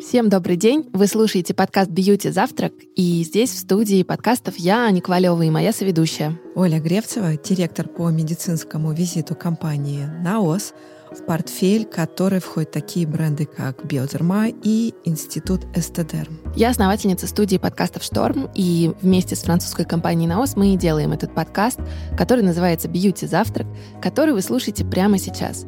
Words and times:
Всем 0.00 0.30
добрый 0.30 0.56
день! 0.56 0.88
Вы 0.94 1.06
слушаете 1.06 1.52
подкаст 1.52 1.90
«Бьюти 1.90 2.30
Завтрак», 2.30 2.72
и 2.96 3.22
здесь 3.22 3.50
в 3.50 3.58
студии 3.58 4.02
подкастов 4.02 4.56
я, 4.56 4.86
Аня 4.86 5.02
Ковалева, 5.02 5.42
и 5.42 5.50
моя 5.50 5.72
соведущая. 5.72 6.40
Оля 6.54 6.80
Гревцева, 6.80 7.36
директор 7.36 7.86
по 7.86 8.08
медицинскому 8.08 8.92
визиту 8.92 9.34
компании 9.34 10.06
«Наос», 10.24 10.72
в 11.12 11.26
портфель, 11.26 11.84
который 11.84 12.40
входит 12.40 12.70
такие 12.70 13.06
бренды, 13.06 13.44
как 13.44 13.84
Биодерма 13.84 14.46
и 14.48 14.94
Институт 15.04 15.66
Эстедерм. 15.74 16.38
Я 16.56 16.70
основательница 16.70 17.26
студии 17.26 17.58
подкастов 17.58 18.02
«Шторм», 18.02 18.48
и 18.54 18.92
вместе 19.02 19.36
с 19.36 19.42
французской 19.42 19.84
компанией 19.84 20.28
«Наос» 20.28 20.56
мы 20.56 20.72
и 20.72 20.78
делаем 20.78 21.12
этот 21.12 21.34
подкаст, 21.34 21.78
который 22.16 22.42
называется 22.42 22.88
«Бьюти 22.88 23.26
Завтрак», 23.26 23.66
который 24.00 24.32
вы 24.32 24.40
слушаете 24.40 24.84
прямо 24.84 25.18
сейчас. 25.18 25.66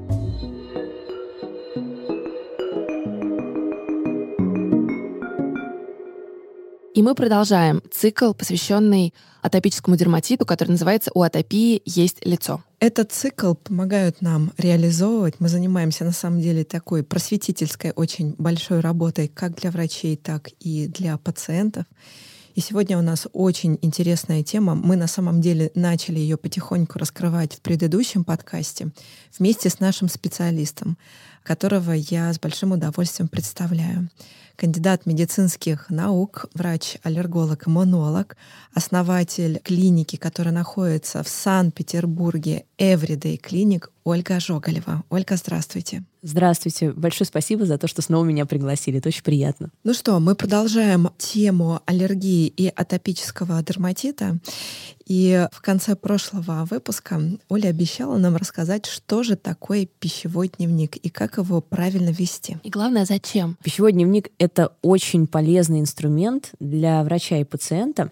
И 6.94 7.00
мы 7.00 7.14
продолжаем 7.14 7.82
цикл, 7.90 8.34
посвященный 8.34 9.14
атопическому 9.40 9.96
дерматиту, 9.96 10.44
который 10.44 10.72
называется 10.72 11.10
«У 11.14 11.22
атопии 11.22 11.80
есть 11.86 12.22
лицо». 12.26 12.62
Этот 12.80 13.12
цикл 13.12 13.54
помогает 13.54 14.20
нам 14.20 14.52
реализовывать. 14.58 15.36
Мы 15.38 15.48
занимаемся 15.48 16.04
на 16.04 16.12
самом 16.12 16.42
деле 16.42 16.64
такой 16.64 17.02
просветительской 17.02 17.92
очень 17.96 18.34
большой 18.36 18.80
работой 18.80 19.28
как 19.28 19.58
для 19.58 19.70
врачей, 19.70 20.16
так 20.18 20.50
и 20.60 20.86
для 20.86 21.16
пациентов. 21.16 21.86
И 22.54 22.60
сегодня 22.60 22.98
у 22.98 23.02
нас 23.02 23.26
очень 23.32 23.78
интересная 23.80 24.42
тема. 24.42 24.74
Мы 24.74 24.96
на 24.96 25.06
самом 25.06 25.40
деле 25.40 25.70
начали 25.74 26.18
ее 26.18 26.36
потихоньку 26.36 26.98
раскрывать 26.98 27.54
в 27.54 27.62
предыдущем 27.62 28.22
подкасте 28.22 28.90
вместе 29.38 29.70
с 29.70 29.80
нашим 29.80 30.10
специалистом, 30.10 30.98
которого 31.42 31.92
я 31.92 32.30
с 32.30 32.38
большим 32.38 32.72
удовольствием 32.72 33.28
представляю 33.28 34.10
кандидат 34.56 35.06
медицинских 35.06 35.90
наук, 35.90 36.46
врач-аллерголог, 36.54 37.66
иммунолог, 37.66 38.36
основатель 38.74 39.60
клиники, 39.62 40.16
которая 40.16 40.54
находится 40.54 41.22
в 41.22 41.28
Санкт-Петербурге, 41.28 42.64
Everyday 42.78 43.40
Clinic, 43.40 43.88
Ольга 44.04 44.40
Жоголева. 44.40 45.04
Ольга, 45.10 45.36
здравствуйте. 45.36 46.04
Здравствуйте. 46.22 46.92
Большое 46.92 47.26
спасибо 47.26 47.66
за 47.66 47.78
то, 47.78 47.88
что 47.88 48.02
снова 48.02 48.24
меня 48.24 48.46
пригласили. 48.46 48.98
Это 48.98 49.08
очень 49.08 49.22
приятно. 49.22 49.70
Ну 49.84 49.92
что, 49.92 50.18
мы 50.20 50.34
продолжаем 50.34 51.10
тему 51.18 51.80
аллергии 51.86 52.46
и 52.46 52.68
атопического 52.68 53.62
дерматита. 53.62 54.38
И 55.06 55.46
в 55.52 55.60
конце 55.62 55.96
прошлого 55.96 56.66
выпуска 56.70 57.20
Оля 57.48 57.68
обещала 57.68 58.18
нам 58.18 58.36
рассказать, 58.36 58.86
что 58.86 59.22
же 59.22 59.36
такое 59.36 59.86
пищевой 59.98 60.50
дневник 60.56 60.96
и 60.96 61.08
как 61.10 61.38
его 61.38 61.60
правильно 61.60 62.10
вести. 62.10 62.58
И 62.62 62.70
главное, 62.70 63.04
зачем? 63.04 63.58
Пищевой 63.62 63.92
дневник— 63.92 64.30
это 64.42 64.72
очень 64.82 65.28
полезный 65.28 65.78
инструмент 65.78 66.50
для 66.58 67.04
врача 67.04 67.36
и 67.36 67.44
пациента, 67.44 68.10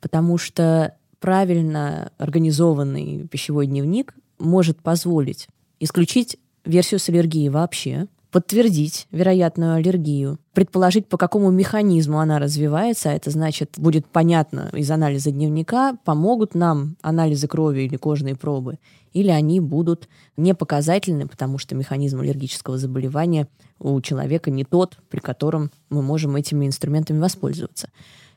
потому 0.00 0.36
что 0.36 0.96
правильно 1.20 2.10
организованный 2.18 3.28
пищевой 3.28 3.68
дневник 3.68 4.12
может 4.40 4.82
позволить 4.82 5.46
исключить 5.78 6.38
версию 6.64 6.98
с 6.98 7.08
аллергией 7.08 7.50
вообще, 7.50 8.08
подтвердить 8.30 9.06
вероятную 9.10 9.74
аллергию, 9.74 10.38
предположить, 10.52 11.08
по 11.08 11.16
какому 11.16 11.50
механизму 11.50 12.20
она 12.20 12.38
развивается, 12.38 13.10
а 13.10 13.14
это 13.14 13.30
значит, 13.30 13.74
будет 13.76 14.06
понятно 14.06 14.70
из 14.72 14.90
анализа 14.90 15.30
дневника, 15.30 15.96
помогут 16.04 16.54
нам 16.54 16.96
анализы 17.02 17.48
крови 17.48 17.82
или 17.82 17.96
кожные 17.96 18.36
пробы, 18.36 18.78
или 19.12 19.30
они 19.30 19.60
будут 19.60 20.08
непоказательны, 20.36 21.26
потому 21.26 21.58
что 21.58 21.74
механизм 21.74 22.20
аллергического 22.20 22.78
заболевания 22.78 23.48
у 23.78 24.00
человека 24.00 24.50
не 24.50 24.64
тот, 24.64 24.98
при 25.08 25.20
котором 25.20 25.70
мы 25.88 26.02
можем 26.02 26.36
этими 26.36 26.66
инструментами 26.66 27.18
воспользоваться. 27.18 27.88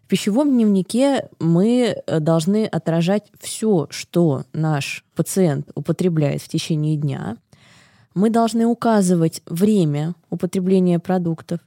В 0.04 0.08
пищевом 0.08 0.50
дневнике 0.52 1.30
мы 1.40 1.96
э, 1.96 2.20
должны 2.20 2.66
отражать 2.66 3.32
все, 3.40 3.88
что 3.90 4.44
наш 4.52 5.06
пациент 5.16 5.72
употребляет 5.76 6.42
в 6.42 6.50
течение 6.50 6.98
дня. 6.98 7.38
Мы 8.14 8.30
должны 8.30 8.66
указывать 8.66 9.42
время 9.46 10.16
употребления 10.30 11.00
продуктов 11.00 11.60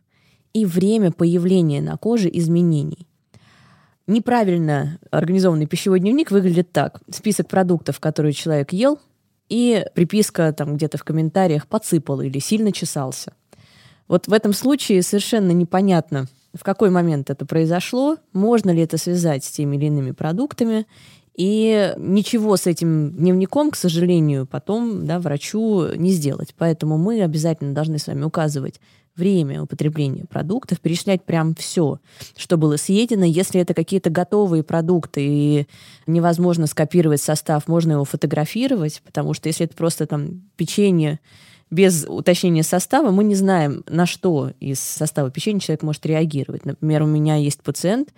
и 0.52 0.64
время 0.64 1.10
появления 1.10 1.80
на 1.80 1.96
коже 1.96 2.30
изменений. 2.32 3.06
Неправильно 4.06 4.98
организованный 5.10 5.66
пищевой 5.66 5.98
дневник 5.98 6.30
выглядит 6.30 6.70
так. 6.70 7.00
Список 7.10 7.48
продуктов, 7.48 7.98
которые 7.98 8.32
человек 8.32 8.72
ел, 8.72 9.00
и 9.48 9.84
приписка 9.94 10.52
там 10.52 10.76
где-то 10.76 10.98
в 10.98 11.04
комментариях 11.04 11.66
«подсыпал» 11.66 12.20
или 12.20 12.38
«сильно 12.38 12.72
чесался». 12.72 13.32
Вот 14.08 14.28
в 14.28 14.32
этом 14.32 14.52
случае 14.52 15.02
совершенно 15.02 15.50
непонятно, 15.50 16.26
в 16.54 16.62
какой 16.62 16.90
момент 16.90 17.30
это 17.30 17.44
произошло, 17.44 18.16
можно 18.32 18.70
ли 18.70 18.82
это 18.82 18.98
связать 18.98 19.44
с 19.44 19.50
теми 19.50 19.76
или 19.76 19.86
иными 19.86 20.12
продуктами. 20.12 20.86
И 21.36 21.92
ничего 21.98 22.56
с 22.56 22.66
этим 22.66 23.10
дневником, 23.12 23.70
к 23.70 23.76
сожалению, 23.76 24.46
потом 24.46 25.06
да, 25.06 25.20
врачу 25.20 25.88
не 25.94 26.10
сделать. 26.10 26.54
Поэтому 26.56 26.96
мы 26.96 27.22
обязательно 27.22 27.74
должны 27.74 27.98
с 27.98 28.06
вами 28.06 28.24
указывать 28.24 28.80
время 29.16 29.62
употребления 29.62 30.24
продуктов, 30.24 30.80
перечислять 30.80 31.24
прям 31.24 31.54
все, 31.54 31.98
что 32.36 32.56
было 32.56 32.76
съедено. 32.76 33.24
Если 33.24 33.60
это 33.60 33.74
какие-то 33.74 34.08
готовые 34.08 34.62
продукты 34.62 35.20
и 35.26 35.66
невозможно 36.06 36.66
скопировать 36.66 37.20
состав, 37.20 37.68
можно 37.68 37.92
его 37.92 38.04
фотографировать, 38.04 39.02
потому 39.04 39.34
что 39.34 39.48
если 39.48 39.66
это 39.66 39.74
просто 39.74 40.06
там 40.06 40.42
печенье 40.56 41.20
без 41.70 42.06
уточнения 42.08 42.62
состава 42.62 43.10
мы 43.10 43.24
не 43.24 43.34
знаем, 43.34 43.82
на 43.88 44.06
что 44.06 44.52
из 44.60 44.78
состава 44.78 45.30
печенья 45.30 45.60
человек 45.60 45.82
может 45.82 46.06
реагировать. 46.06 46.64
Например, 46.64 47.02
у 47.02 47.06
меня 47.06 47.36
есть 47.36 47.60
пациент 47.62 48.10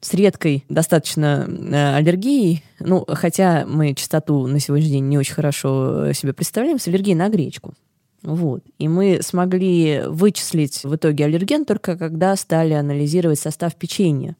с 0.00 0.14
редкой 0.14 0.64
достаточно 0.68 1.46
э, 1.48 1.96
аллергией, 1.96 2.64
ну, 2.78 3.04
хотя 3.06 3.66
мы 3.66 3.94
частоту 3.94 4.46
на 4.46 4.58
сегодняшний 4.58 4.92
день 4.92 5.08
не 5.08 5.18
очень 5.18 5.34
хорошо 5.34 6.12
себе 6.12 6.32
представляем, 6.32 6.78
с 6.78 6.88
аллергией 6.88 7.14
на 7.14 7.28
гречку. 7.28 7.74
Вот. 8.22 8.62
И 8.78 8.88
мы 8.88 9.20
смогли 9.22 10.02
вычислить 10.06 10.84
в 10.84 10.94
итоге 10.94 11.24
аллерген 11.24 11.64
только 11.64 11.96
когда 11.96 12.36
стали 12.36 12.74
анализировать 12.74 13.38
состав 13.38 13.76
печенья, 13.76 14.36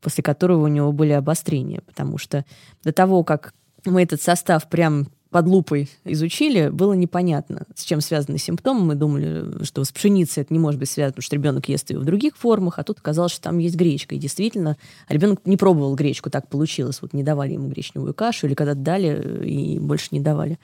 после 0.00 0.22
которого 0.22 0.64
у 0.64 0.68
него 0.68 0.92
были 0.92 1.12
обострения. 1.12 1.80
Потому 1.86 2.18
что 2.18 2.44
до 2.84 2.92
того, 2.92 3.24
как 3.24 3.52
мы 3.84 4.02
этот 4.02 4.22
состав 4.22 4.68
прям 4.68 5.08
под 5.30 5.46
лупой 5.46 5.88
изучили, 6.04 6.68
было 6.68 6.92
непонятно, 6.92 7.66
с 7.74 7.84
чем 7.84 8.00
связаны 8.00 8.38
симптомы. 8.38 8.84
Мы 8.84 8.94
думали, 8.94 9.64
что 9.64 9.84
с 9.84 9.90
пшеницей 9.90 10.42
это 10.42 10.52
не 10.54 10.58
может 10.58 10.78
быть 10.78 10.88
связано, 10.88 11.12
потому 11.12 11.22
что 11.22 11.36
ребенок 11.36 11.68
ест 11.68 11.90
ее 11.90 11.98
в 11.98 12.04
других 12.04 12.36
формах, 12.36 12.78
а 12.78 12.84
тут 12.84 12.98
оказалось, 12.98 13.32
что 13.32 13.42
там 13.42 13.58
есть 13.58 13.76
гречка. 13.76 14.14
И 14.14 14.18
действительно, 14.18 14.76
ребенок 15.08 15.40
не 15.44 15.56
пробовал 15.56 15.94
гречку, 15.94 16.30
так 16.30 16.48
получилось. 16.48 17.02
Вот 17.02 17.12
не 17.12 17.22
давали 17.22 17.54
ему 17.54 17.68
гречневую 17.68 18.14
кашу 18.14 18.46
или 18.46 18.54
когда-то 18.54 18.80
дали 18.80 19.44
и 19.44 19.78
больше 19.78 20.08
не 20.12 20.20
давали. 20.20 20.58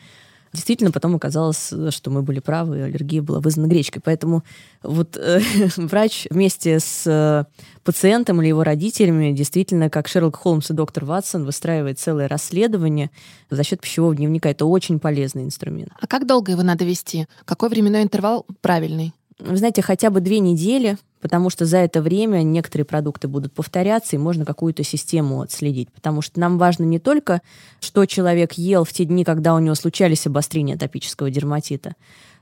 Действительно, 0.53 0.91
потом 0.91 1.15
оказалось, 1.15 1.73
что 1.91 2.11
мы 2.11 2.23
были 2.23 2.39
правы, 2.39 2.83
аллергия 2.83 3.23
была 3.23 3.41
вызвана 3.41 3.69
гречкой. 3.69 4.03
Поэтому 4.05 4.43
вот 4.83 5.17
э, 5.17 5.41
врач 5.77 6.27
вместе 6.31 6.79
с 6.79 7.07
э, 7.07 7.45
пациентом 7.85 8.43
или 8.43 8.49
его 8.49 8.63
родителями 8.63 9.33
действительно, 9.33 9.89
как 9.89 10.09
Шерлок 10.09 10.37
Холмс 10.37 10.71
и 10.71 10.75
доктор 10.75 11.07
Ватсон, 11.07 11.45
выстраивает 11.45 11.99
целое 11.99 12.29
расследование 12.29 13.11
за 13.51 13.65
счет 13.65 13.81
пищевого 13.81 14.15
дневника. 14.15 14.51
Это 14.51 14.67
очень 14.67 14.99
полезный 14.99 15.45
инструмент. 15.45 15.91
А 15.99 16.07
как 16.07 16.27
долго 16.27 16.53
его 16.53 16.63
надо 16.63 16.85
вести? 16.85 17.27
Какой 17.47 17.71
временной 17.71 18.03
интервал 18.03 18.45
правильный? 18.61 19.15
Вы 19.39 19.57
знаете, 19.57 19.81
хотя 19.81 20.11
бы 20.11 20.21
две 20.21 20.39
недели 20.41 20.99
потому 21.23 21.49
что 21.51 21.65
за 21.65 21.79
это 21.79 22.03
время 22.03 22.43
некоторые 22.43 22.85
продукты 22.85 23.29
будут 23.29 23.55
повторяться, 23.55 24.17
и 24.17 24.19
можно 24.19 24.45
какую-то 24.45 24.83
систему 24.83 25.41
отследить. 25.41 25.91
Потому 25.93 26.21
что 26.21 26.41
нам 26.41 26.59
важно 26.59 26.85
не 26.85 26.99
только, 26.99 27.41
что 27.81 28.05
человек 28.05 28.55
ел 28.55 28.85
в 28.85 28.93
те 28.93 29.05
дни, 29.05 29.25
когда 29.25 29.55
у 29.55 29.61
него 29.61 29.77
случались 29.77 30.27
обострения 30.27 30.75
атопического 30.75 31.31
дерматита, 31.31 31.95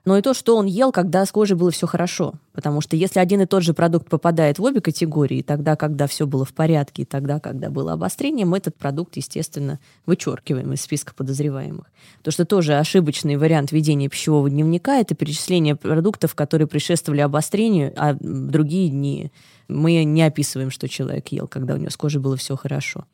но 0.05 0.17
и 0.17 0.23
то, 0.23 0.35
что 0.35 0.57
он 0.57 0.67
ел, 0.67 0.93
когда 0.93 1.25
с 1.25 1.33
кожей 1.33 1.57
было 1.57 1.71
все 1.71 1.87
хорошо. 1.87 2.35
Потому 2.53 2.81
что 2.81 2.97
если 2.97 3.21
один 3.21 3.43
и 3.43 3.47
тот 3.47 3.63
же 3.63 3.75
продукт 3.75 4.09
попадает 4.09 4.59
в 4.59 4.63
обе 4.63 4.81
категории, 4.81 5.43
тогда, 5.43 5.77
когда 5.77 6.07
все 6.07 6.27
было 6.27 6.45
в 6.45 6.53
порядке, 6.53 7.03
и 7.03 7.05
тогда, 7.05 7.39
когда 7.39 7.71
было 7.71 7.93
обострение, 7.93 8.47
мы 8.47 8.59
этот 8.59 8.77
продукт, 8.77 9.17
естественно, 9.17 9.79
вычеркиваем 10.07 10.73
из 10.73 10.83
списка 10.83 11.15
подозреваемых. 11.15 11.87
То, 12.23 12.31
что 12.31 12.45
тоже 12.45 12.79
ошибочный 12.79 13.37
вариант 13.37 13.73
ведения 13.73 14.09
пищевого 14.09 14.49
дневника– 14.49 14.99
это 15.01 15.15
перечисление 15.15 15.77
продуктов, 15.77 16.35
которые 16.35 16.67
предшествовали 16.67 17.21
обострению, 17.21 17.93
а 17.97 18.15
другие 18.19 18.89
дни 18.89 19.31
мы 19.69 20.03
не 20.05 20.23
описываем, 20.23 20.71
что 20.71 20.89
человек 20.89 21.29
ел, 21.29 21.47
когда 21.47 21.75
у 21.75 21.77
него 21.77 21.91
с 21.91 21.97
кожей 21.97 22.21
было 22.21 22.37
все 22.37 22.57
хорошо. 22.57 23.05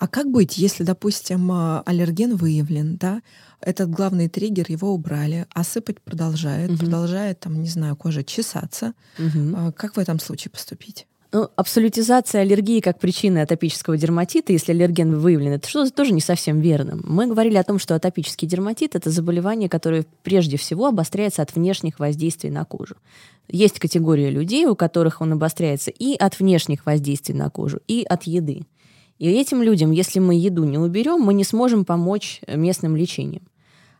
А 0.00 0.08
как 0.08 0.30
быть, 0.30 0.56
если, 0.56 0.82
допустим, 0.82 1.52
а, 1.52 1.82
аллерген 1.84 2.34
выявлен, 2.34 2.96
да, 2.96 3.20
этот 3.60 3.90
главный 3.90 4.30
триггер 4.30 4.64
его 4.68 4.94
убрали, 4.94 5.46
а 5.52 5.62
сыпать 5.62 6.00
продолжает, 6.00 6.70
угу. 6.70 6.78
продолжает, 6.78 7.40
там, 7.40 7.60
не 7.60 7.68
знаю, 7.68 7.96
кожа 7.96 8.24
чесаться. 8.24 8.94
Угу. 9.18 9.74
Как 9.76 9.96
в 9.96 9.98
этом 9.98 10.18
случае 10.18 10.52
поступить? 10.52 11.06
Ну, 11.32 11.50
абсолютизация 11.54 12.40
аллергии 12.40 12.80
как 12.80 12.98
причины 12.98 13.40
атопического 13.42 13.98
дерматита, 13.98 14.54
если 14.54 14.72
аллерген 14.72 15.18
выявлен, 15.18 15.52
это 15.52 15.68
что 15.68 15.88
тоже 15.90 16.14
не 16.14 16.22
совсем 16.22 16.60
верно. 16.60 16.98
Мы 17.04 17.26
говорили 17.26 17.58
о 17.58 17.62
том, 17.62 17.78
что 17.78 17.94
атопический 17.94 18.48
дерматит– 18.48 18.94
это 18.96 19.10
заболевание, 19.10 19.68
которое 19.68 20.06
прежде 20.22 20.56
всего 20.56 20.86
обостряется 20.86 21.42
от 21.42 21.54
внешних 21.54 21.98
воздействий 21.98 22.48
на 22.48 22.64
кожу. 22.64 22.96
Есть 23.48 23.78
категория 23.78 24.30
людей, 24.30 24.64
у 24.64 24.74
которых 24.74 25.20
он 25.20 25.34
обостряется 25.34 25.90
и 25.90 26.16
от 26.16 26.40
внешних 26.40 26.86
воздействий 26.86 27.34
на 27.34 27.50
кожу, 27.50 27.80
и 27.86 28.02
от 28.08 28.22
еды. 28.22 28.62
И 29.20 29.30
этим 29.30 29.62
людям, 29.62 29.90
если 29.90 30.18
мы 30.18 30.34
еду 30.34 30.64
не 30.64 30.78
уберем, 30.78 31.20
мы 31.20 31.34
не 31.34 31.44
сможем 31.44 31.84
помочь 31.84 32.40
местным 32.48 32.96
лечением. 32.96 33.42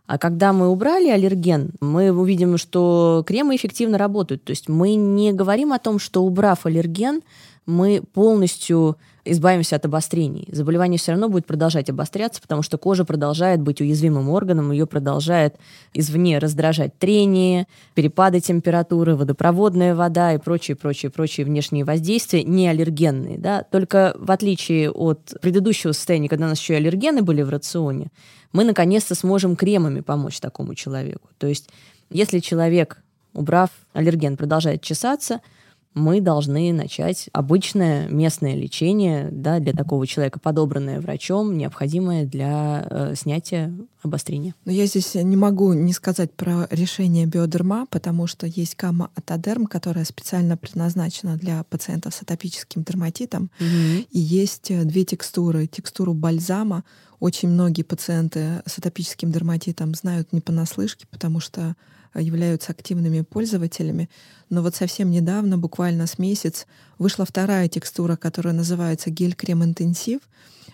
А 0.06 0.16
когда 0.18 0.52
мы 0.54 0.68
убрали 0.68 1.08
аллерген, 1.08 1.72
мы 1.80 2.10
увидим, 2.10 2.56
что 2.56 3.22
кремы 3.26 3.54
эффективно 3.54 3.98
работают. 3.98 4.42
То 4.42 4.50
есть 4.50 4.68
мы 4.68 4.94
не 4.94 5.32
говорим 5.32 5.74
о 5.74 5.78
том, 5.78 5.98
что 5.98 6.24
убрав 6.24 6.64
аллерген, 6.64 7.20
мы 7.66 8.02
полностью 8.14 8.96
избавимся 9.24 9.76
от 9.76 9.84
обострений. 9.84 10.48
Заболевание 10.50 10.98
все 10.98 11.12
равно 11.12 11.28
будет 11.28 11.46
продолжать 11.46 11.90
обостряться, 11.90 12.40
потому 12.40 12.62
что 12.62 12.78
кожа 12.78 13.04
продолжает 13.04 13.60
быть 13.60 13.80
уязвимым 13.80 14.30
органом, 14.30 14.72
ее 14.72 14.86
продолжает 14.86 15.56
извне 15.92 16.38
раздражать 16.38 16.98
трение, 16.98 17.66
перепады 17.94 18.40
температуры, 18.40 19.16
водопроводная 19.16 19.94
вода 19.94 20.32
и 20.32 20.38
прочие, 20.38 20.76
прочие, 20.76 21.10
прочие 21.10 21.44
внешние 21.44 21.84
воздействия, 21.84 22.42
не 22.44 22.68
аллергенные. 22.68 23.38
Да? 23.38 23.62
Только 23.62 24.14
в 24.18 24.30
отличие 24.30 24.90
от 24.90 25.34
предыдущего 25.40 25.92
состояния, 25.92 26.28
когда 26.28 26.46
у 26.46 26.48
нас 26.48 26.60
еще 26.60 26.74
и 26.74 26.76
аллергены 26.76 27.22
были 27.22 27.42
в 27.42 27.50
рационе, 27.50 28.08
мы 28.52 28.64
наконец-то 28.64 29.14
сможем 29.14 29.56
кремами 29.56 30.00
помочь 30.00 30.40
такому 30.40 30.74
человеку. 30.74 31.28
То 31.38 31.46
есть 31.46 31.68
если 32.10 32.40
человек, 32.40 33.02
убрав 33.32 33.70
аллерген, 33.92 34.36
продолжает 34.36 34.82
чесаться– 34.82 35.40
мы 35.94 36.20
должны 36.20 36.72
начать 36.72 37.28
обычное 37.32 38.08
местное 38.08 38.54
лечение 38.54 39.28
да, 39.32 39.58
для 39.58 39.72
такого 39.72 40.06
человека, 40.06 40.38
подобранное 40.38 41.00
врачом, 41.00 41.56
необходимое 41.58 42.24
для 42.24 42.86
э, 42.88 43.14
снятия 43.16 43.74
обострения. 44.02 44.54
Но 44.64 44.72
я 44.72 44.86
здесь 44.86 45.14
не 45.14 45.36
могу 45.36 45.72
не 45.72 45.92
сказать 45.92 46.32
про 46.32 46.68
решение 46.70 47.26
биодерма, 47.26 47.86
потому 47.90 48.26
что 48.26 48.46
есть 48.46 48.76
гамма-атодерм, 48.76 49.66
которая 49.66 50.04
специально 50.04 50.56
предназначена 50.56 51.36
для 51.36 51.64
пациентов 51.64 52.14
с 52.14 52.22
атопическим 52.22 52.82
дерматитом. 52.84 53.50
Mm-hmm. 53.58 54.06
И 54.10 54.18
есть 54.18 54.70
э, 54.70 54.84
две 54.84 55.04
текстуры. 55.04 55.66
Текстуру 55.66 56.14
бальзама 56.14 56.84
очень 57.18 57.50
многие 57.50 57.82
пациенты 57.82 58.62
с 58.64 58.78
атопическим 58.78 59.30
дерматитом 59.30 59.94
знают 59.94 60.32
не 60.32 60.40
понаслышке, 60.40 61.06
потому 61.10 61.40
что 61.40 61.76
являются 62.14 62.72
активными 62.72 63.20
пользователями. 63.22 64.08
Но 64.48 64.62
вот 64.62 64.74
совсем 64.74 65.10
недавно, 65.10 65.58
буквально 65.58 66.06
с 66.06 66.18
месяц, 66.18 66.66
вышла 66.98 67.24
вторая 67.24 67.68
текстура, 67.68 68.16
которая 68.16 68.54
называется 68.54 69.10
гель-крем 69.10 69.62
интенсив. 69.62 70.20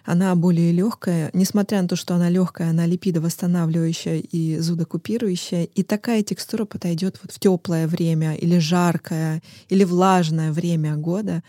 Она 0.05 0.35
более 0.37 0.71
легкая, 0.73 1.31
несмотря 1.33 1.83
на 1.83 1.89
то, 1.89 1.97
что 1.97 2.15
она 2.15 2.29
легкая, 2.29 2.71
она 2.71 2.87
липидовосстанавливающая 2.87 4.19
и 4.19 4.59
зудокупирующая. 4.59 5.65
И 5.65 5.83
такая 5.83 6.23
текстура 6.23 6.65
подойдет 6.65 7.19
вот 7.23 7.33
в 7.33 7.41
теплое 7.41 7.89
время 7.89 8.35
или 8.37 8.59
жаркое 8.59 9.43
или 9.69 9.85
влажное 9.85 10.53
время 10.53 10.97
года 10.97 11.43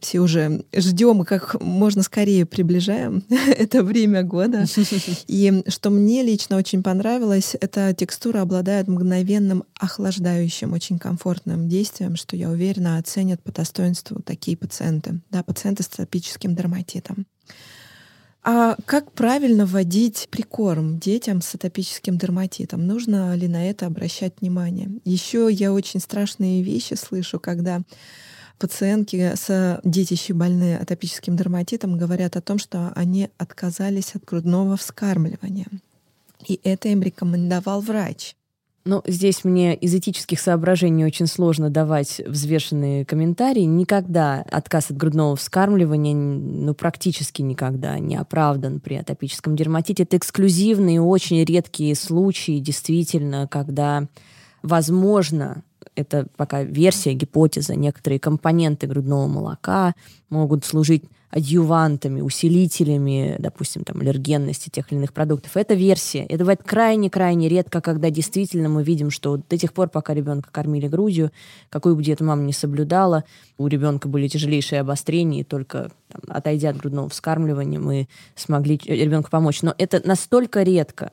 все 0.00 0.20
уже 0.20 0.64
ждем, 0.74 1.24
как 1.24 1.60
можно 1.60 2.02
скорее 2.02 2.46
приближаем 2.46 3.24
это 3.48 3.82
время 3.82 4.22
года. 4.22 4.64
И 5.26 5.62
что 5.68 5.90
мне 5.90 6.22
лично 6.22 6.56
очень 6.56 6.82
понравилось, 6.82 7.56
эта 7.60 7.94
текстура 7.94 8.42
обладает 8.42 8.88
мгновенным 8.88 9.64
охлаждающим, 9.78 10.72
очень 10.72 10.98
комфортным 10.98 11.68
действием, 11.68 12.16
что 12.16 12.36
я 12.36 12.50
уверена 12.50 12.98
оценят 12.98 13.42
по 13.42 13.52
достоинству 13.52 14.20
такие 14.22 14.56
пациенты, 14.56 15.20
да, 15.30 15.42
пациенты 15.42 15.82
с 15.82 15.88
тропическим 15.88 16.54
дерматитом. 16.54 17.26
А 18.42 18.76
как 18.86 19.12
правильно 19.12 19.66
вводить 19.66 20.28
прикорм 20.30 20.98
детям 20.98 21.42
с 21.42 21.54
атопическим 21.54 22.16
дерматитом? 22.16 22.86
Нужно 22.86 23.34
ли 23.34 23.48
на 23.48 23.68
это 23.68 23.86
обращать 23.86 24.40
внимание? 24.40 24.90
Еще 25.04 25.48
я 25.50 25.72
очень 25.72 26.00
страшные 26.00 26.62
вещи 26.62 26.94
слышу, 26.94 27.38
когда 27.38 27.82
пациентки 28.60 29.32
с 29.34 29.80
детищей 29.82 30.32
больные 30.32 30.78
атопическим 30.78 31.36
дерматитом 31.36 31.98
говорят 31.98 32.36
о 32.36 32.40
том, 32.40 32.58
что 32.58 32.92
они 32.94 33.30
отказались 33.38 34.14
от 34.14 34.24
грудного 34.24 34.76
вскармливания. 34.76 35.66
И 36.46 36.60
это 36.62 36.88
им 36.88 37.02
рекомендовал 37.02 37.80
врач. 37.80 38.36
Ну, 38.84 39.02
здесь 39.06 39.44
мне 39.44 39.74
из 39.74 39.94
этических 39.94 40.40
соображений 40.40 41.04
очень 41.04 41.26
сложно 41.26 41.68
давать 41.68 42.20
взвешенные 42.26 43.04
комментарии. 43.04 43.62
Никогда 43.62 44.44
отказ 44.50 44.90
от 44.90 44.96
грудного 44.96 45.36
вскармливания, 45.36 46.14
ну, 46.14 46.72
практически 46.74 47.42
никогда 47.42 47.98
не 47.98 48.16
оправдан 48.16 48.80
при 48.80 48.94
атопическом 48.94 49.54
дерматите. 49.54 50.04
Это 50.04 50.16
эксклюзивные, 50.16 51.00
очень 51.00 51.44
редкие 51.44 51.94
случаи, 51.94 52.58
действительно, 52.58 53.46
когда 53.48 54.06
возможно 54.62 55.62
это 55.94 56.26
пока 56.36 56.62
версия, 56.62 57.12
гипотеза, 57.14 57.74
некоторые 57.74 58.18
компоненты 58.18 58.86
грудного 58.86 59.26
молока 59.26 59.94
могут 60.28 60.64
служить 60.64 61.04
адъювантами, 61.30 62.20
усилителями, 62.20 63.36
допустим, 63.38 63.84
там, 63.84 64.00
аллергенности 64.00 64.68
тех 64.68 64.90
или 64.90 64.98
иных 64.98 65.12
продуктов. 65.12 65.56
Это 65.56 65.74
версия. 65.74 66.24
Это 66.24 66.38
бывает 66.38 66.62
крайне-крайне 66.64 67.48
редко, 67.48 67.80
когда 67.80 68.10
действительно 68.10 68.68
мы 68.68 68.82
видим, 68.82 69.10
что 69.10 69.36
до 69.36 69.56
тех 69.56 69.72
пор, 69.72 69.88
пока 69.88 70.12
ребенка 70.12 70.50
кормили 70.50 70.88
грудью, 70.88 71.30
какую 71.68 71.94
бы 71.94 72.02
диету 72.02 72.24
мама 72.24 72.42
не 72.42 72.52
соблюдала, 72.52 73.24
у 73.58 73.68
ребенка 73.68 74.08
были 74.08 74.26
тяжелейшие 74.26 74.80
обострения, 74.80 75.42
и 75.42 75.44
только 75.44 75.92
там, 76.08 76.20
отойдя 76.28 76.70
от 76.70 76.78
грудного 76.78 77.08
вскармливания, 77.08 77.78
мы 77.78 78.08
смогли 78.34 78.80
ребенку 78.84 79.30
помочь. 79.30 79.62
Но 79.62 79.72
это 79.78 80.00
настолько 80.04 80.64
редко, 80.64 81.12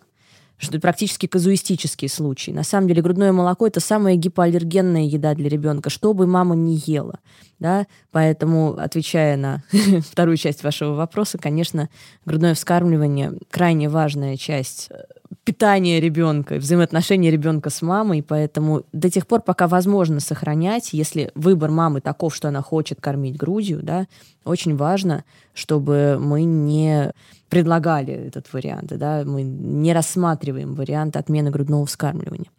что 0.58 0.72
это 0.72 0.80
практически 0.80 1.28
казуистический 1.28 2.10
случай. 2.10 2.52
На 2.52 2.64
самом 2.64 2.88
деле 2.88 3.02
грудное 3.02 3.32
молоко– 3.32 3.68
это 3.68 3.80
самая 3.80 4.16
гипоаллергенная 4.16 5.04
еда 5.04 5.36
для 5.36 5.50
ребенка, 5.50 5.90
что 5.90 6.14
бы 6.14 6.26
мама 6.26 6.56
не 6.56 6.76
ела. 6.76 7.20
Да? 7.60 7.86
Поэтому, 8.12 8.76
отвечая 8.78 9.38
на 9.38 9.64
вторую 10.12 10.38
часть 10.38 10.64
вашего 10.64 10.94
вопроса, 10.94 11.38
конечно, 11.38 11.90
грудное 12.26 12.56
вскармливание– 12.56 13.34
крайне 13.52 13.88
важная 13.88 14.36
часть 14.36 14.88
э, 14.90 15.04
питания 15.44 16.00
ребенка, 16.00 16.56
взаимоотношения 16.56 17.30
ребенка 17.30 17.70
с 17.70 17.82
мамой, 17.82 18.24
поэтому 18.24 18.84
до 18.94 19.10
тех 19.10 19.28
пор, 19.28 19.42
пока 19.42 19.68
возможно 19.68 20.20
сохранять, 20.20 20.92
если 20.94 21.32
выбор 21.36 21.70
мамы 21.70 22.02
таков, 22.02 22.36
что 22.36 22.48
она 22.48 22.62
хочет 22.62 23.00
кормить 23.00 23.38
грудью, 23.38 23.82
да, 23.84 24.08
очень 24.44 24.76
важно, 24.76 25.24
чтобы 25.54 26.18
мы 26.20 26.44
не 26.44 27.12
предлагали 27.50 28.14
этот 28.14 28.52
вариант, 28.54 28.88
да, 28.98 29.24
мы 29.26 29.44
не 29.44 29.94
рассматриваем 29.94 30.76
вариант 30.76 31.16
отмены 31.16 31.50
грудного 31.50 31.86
вскармливания. 31.86 32.50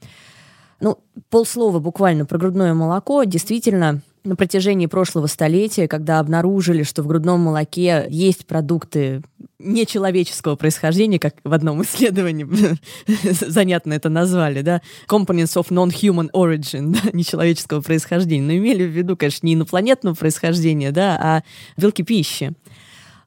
Ну, 0.81 0.99
полслова 1.30 1.80
буквально 1.80 2.25
про 2.25 2.38
грудное 2.38 2.73
молоко. 2.73 3.25
Действительно, 3.25 4.00
на 4.25 4.37
протяжении 4.37 4.87
прошлого 4.87 5.26
столетия, 5.26 5.88
когда 5.88 6.21
обнаружили, 6.21 6.83
что 6.85 7.02
в 7.02 7.07
грудном 7.07 7.40
молоке 7.40 8.07
есть 8.11 8.47
продукты 8.47 9.23
нечеловеческого 9.59 10.54
происхождения, 10.54 11.18
как 11.18 11.35
в 11.42 11.52
одном 11.52 11.83
исследовании 11.83 12.47
занятно 13.45 13.95
это 13.95 14.09
назвали, 14.09 14.62
да, 14.62 14.80
components 15.09 15.57
of 15.57 15.68
non-human 15.71 16.30
origin, 16.33 16.92
да, 16.92 17.11
нечеловеческого 17.12 17.80
происхождения, 17.80 18.45
но 18.45 18.52
имели 18.52 18.85
в 18.85 18.90
виду, 18.90 19.16
конечно, 19.16 19.47
не 19.47 19.54
инопланетного 19.54 20.14
происхождения, 20.14 20.92
да, 20.92 21.18
а 21.21 21.42
белки 21.76 22.04
пищи. 22.04 22.52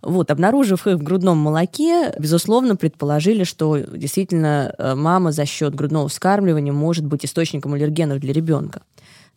Вот, 0.02 0.32
обнаружив 0.32 0.88
их 0.88 0.98
в 0.98 1.04
грудном 1.04 1.38
молоке, 1.38 2.14
безусловно, 2.18 2.76
предположили, 2.76 3.44
что 3.44 3.78
действительно 3.78 4.74
э, 4.78 4.96
мама 4.96 5.32
за 5.32 5.46
счет 5.46 5.76
грудного 5.76 6.08
вскармливания 6.08 6.74
может 6.74 7.06
быть 7.06 7.24
источником 7.24 7.74
аллергенов 7.74 8.20
для 8.20 8.34
ребенка. 8.34 8.82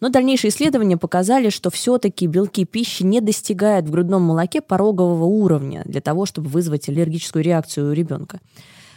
Но 0.01 0.09
дальнейшие 0.09 0.51
исследования 0.51 0.97
показали, 0.97 1.51
что 1.51 1.71
все-таки 1.71 2.27
белки 2.27 2.65
пищи 2.65 3.03
не 3.03 3.21
достигают 3.21 3.87
в 3.87 3.91
грудном 3.91 4.23
молоке 4.23 4.61
порогового 4.61 5.25
уровня 5.25 5.83
для 5.85 6.01
того, 6.01 6.27
чтобы 6.27 6.49
вызвать 6.49 6.89
аллергическую 6.89 7.45
реакцию 7.45 7.91
у 7.91 7.93
ребенка. 7.93 8.41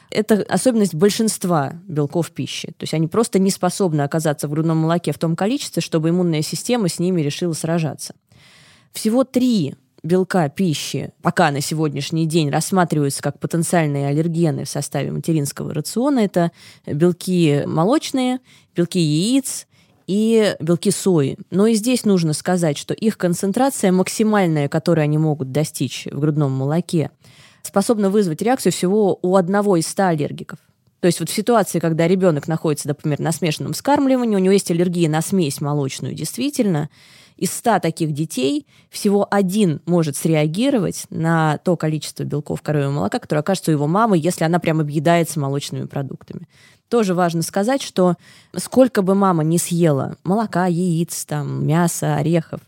Это 0.09 0.45
особенность 0.47 0.95
большинства 0.95 1.74
белков 1.86 2.31
пищи. 2.31 2.69
То 2.69 2.83
есть 2.83 2.93
они 2.93 3.07
просто 3.07 3.39
не 3.39 3.51
способны 3.51 4.01
оказаться 4.01 4.47
в 4.47 4.51
грудном 4.51 4.77
молоке 4.77 5.12
в 5.12 5.19
том 5.19 5.36
количестве, 5.36 5.81
чтобы 5.81 6.09
иммунная 6.09 6.41
система 6.41 6.88
с 6.88 6.97
ними 6.97 7.21
решила 7.21 7.53
сражаться. 7.53 8.15
Всего 8.93 9.25
три 9.25 9.75
белка 10.08 10.50
пищи 10.50 11.12
пока 11.22 11.52
на 11.52 11.62
сегодняшний 11.62 12.26
день 12.26 12.50
рассматриваются 12.50 13.22
как 13.22 13.40
потенциальные 13.40 14.08
аллергены 14.08 14.64
в 14.66 14.70
составе 14.70 15.12
материнского 15.12 15.74
рациона. 15.74 16.20
Это 16.20 16.52
белки 16.86 17.64
молочные, 17.68 18.40
белки 18.76 19.00
яиц 19.00 19.68
и 20.08 20.56
белки 20.60 20.90
сои. 20.90 21.38
Но 21.52 21.68
и 21.68 21.76
здесь 21.76 22.06
нужно 22.06 22.34
сказать, 22.34 22.78
что 22.78 22.94
их 22.94 23.18
концентрация 23.18 23.92
максимальная, 23.92 24.70
которую 24.70 25.04
они 25.04 25.18
могут 25.18 25.52
достичь 25.52 26.08
в 26.10 26.20
грудном 26.20 26.54
молоке, 26.54 27.12
способна 27.62 28.10
вызвать 28.10 28.42
реакцию 28.42 28.72
всего 28.72 29.20
у 29.22 29.36
одного 29.36 29.76
из 29.76 29.88
ста 29.88 30.08
аллергиков. 30.08 30.60
То 31.00 31.06
есть 31.06 31.20
вот 31.20 31.30
в 31.30 31.34
ситуации, 31.34 31.80
когда 31.80 32.08
ребенок 32.08 32.48
находится, 32.48 32.88
например, 32.88 33.20
на 33.20 33.32
смешанном 33.32 33.74
скармливании, 33.74 34.36
у 34.36 34.40
него 34.40 34.54
есть 34.54 34.72
аллергия 34.72 35.08
на 35.10 35.22
смесь 35.22 35.62
молочную, 35.62 36.16
действительно, 36.16 36.90
из 37.38 37.51
100 37.53 37.79
таких 37.79 38.12
детей 38.13 38.65
всего 38.89 39.27
один 39.29 39.82
может 39.86 40.17
среагировать 40.17 41.06
на 41.10 41.58
то 41.60 41.77
количество 41.77 42.24
белков 42.24 42.62
коровьего 42.62 42.91
молока, 42.91 43.20
которое 43.20 43.41
окажется 43.41 43.72
у 43.72 43.74
его 43.74 43.88
мамы, 43.88 44.17
если 44.17 44.44
она 44.44 44.60
прям 44.60 44.79
объедается 44.79 45.39
молочными 45.39 45.86
продуктами. 45.86 46.48
тоже 46.89 47.13
важно 47.13 47.41
сказать, 47.41 47.82
что 47.82 48.15
сколько 48.56 49.01
бы 49.01 49.13
мама 49.13 49.44
не 49.44 49.58
съела 49.58 50.15
молока, 50.24 50.67
яиц, 50.67 51.25
там, 51.25 51.65
мяса, 51.65 52.15
орехов, 52.15 52.62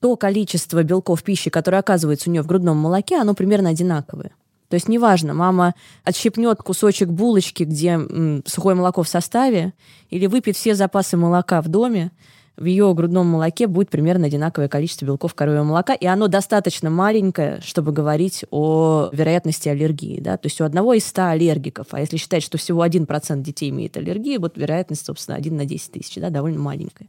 то 0.00 0.16
количество 0.16 0.82
белков 0.82 1.22
пищи, 1.22 1.50
которое 1.50 1.78
оказывается 1.78 2.28
у 2.28 2.32
нее 2.32 2.42
в 2.42 2.46
грудном 2.46 2.76
молоке, 2.76 3.16
оно 3.16 3.34
примерно 3.34 3.70
одинаковое. 3.70 4.32
То 4.68 4.74
есть 4.74 4.88
неважно, 4.88 5.34
мама 5.34 5.74
отщипнет 6.04 6.58
кусочек 6.58 7.08
булочки, 7.08 7.62
где 7.64 7.90
м, 7.90 8.42
сухое 8.46 8.76
молоко 8.76 9.02
в 9.02 9.08
составе, 9.08 9.72
или 10.10 10.26
выпьет 10.26 10.56
все 10.56 10.74
запасы 10.74 11.16
молока 11.16 11.62
в 11.62 11.68
доме, 11.68 12.12
в 12.58 12.64
ее 12.64 12.92
грудном 12.92 13.28
молоке 13.28 13.66
будет 13.66 13.88
примерно 13.88 14.26
одинаковое 14.26 14.68
количество 14.68 15.06
белков 15.06 15.34
коровьего 15.34 15.64
молока, 15.64 15.94
и 15.94 16.06
оно 16.06 16.26
достаточно 16.26 16.90
маленькое, 16.90 17.60
чтобы 17.62 17.92
говорить 17.92 18.44
о 18.50 19.10
вероятности 19.12 19.68
аллергии. 19.68 20.20
Да? 20.20 20.36
То 20.36 20.46
есть 20.46 20.60
у 20.60 20.64
одного 20.64 20.94
из 20.94 21.06
100 21.06 21.26
аллергиков, 21.26 21.86
а 21.92 22.00
если 22.00 22.16
считать, 22.16 22.42
что 22.42 22.58
всего 22.58 22.84
1% 22.84 23.42
детей 23.42 23.70
имеет 23.70 23.96
аллергию, 23.96 24.40
вот 24.40 24.56
вероятность, 24.56 25.06
собственно, 25.06 25.36
1 25.36 25.56
на 25.56 25.64
10 25.64 25.92
тысяч, 25.92 26.16
да, 26.16 26.30
довольно 26.30 26.58
маленькая. 26.58 27.08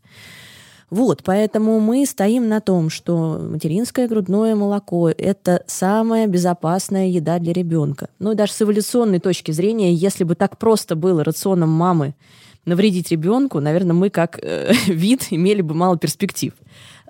Вот, 0.90 1.22
поэтому 1.24 1.80
мы 1.80 2.06
стоим 2.06 2.48
на 2.48 2.62
том, 2.62 2.90
что 2.90 3.38
материнское 3.40 4.08
грудное 4.08 4.56
молоко– 4.56 5.10
это 5.18 5.64
самая 5.68 6.26
безопасная 6.26 7.08
еда 7.08 7.38
для 7.38 7.54
ребенка. 7.54 8.10
Ну 8.18 8.32
и 8.32 8.36
даже 8.36 8.54
с 8.54 8.62
эволюционной 8.62 9.20
точки 9.20 9.52
зрения, 9.52 9.94
если 9.94 10.24
бы 10.24 10.34
так 10.34 10.58
просто 10.58 10.96
было 10.96 11.24
рационом 11.24 11.70
мамы 11.70 12.16
навредить 12.70 13.12
ребенку, 13.12 13.60
наверное, 13.60 13.94
мы 13.94 14.10
как 14.10 14.40
э, 14.42 14.72
вид 14.88 15.28
имели 15.32 15.62
бы 15.62 15.74
мало 15.76 15.98
перспектив. 15.98 16.54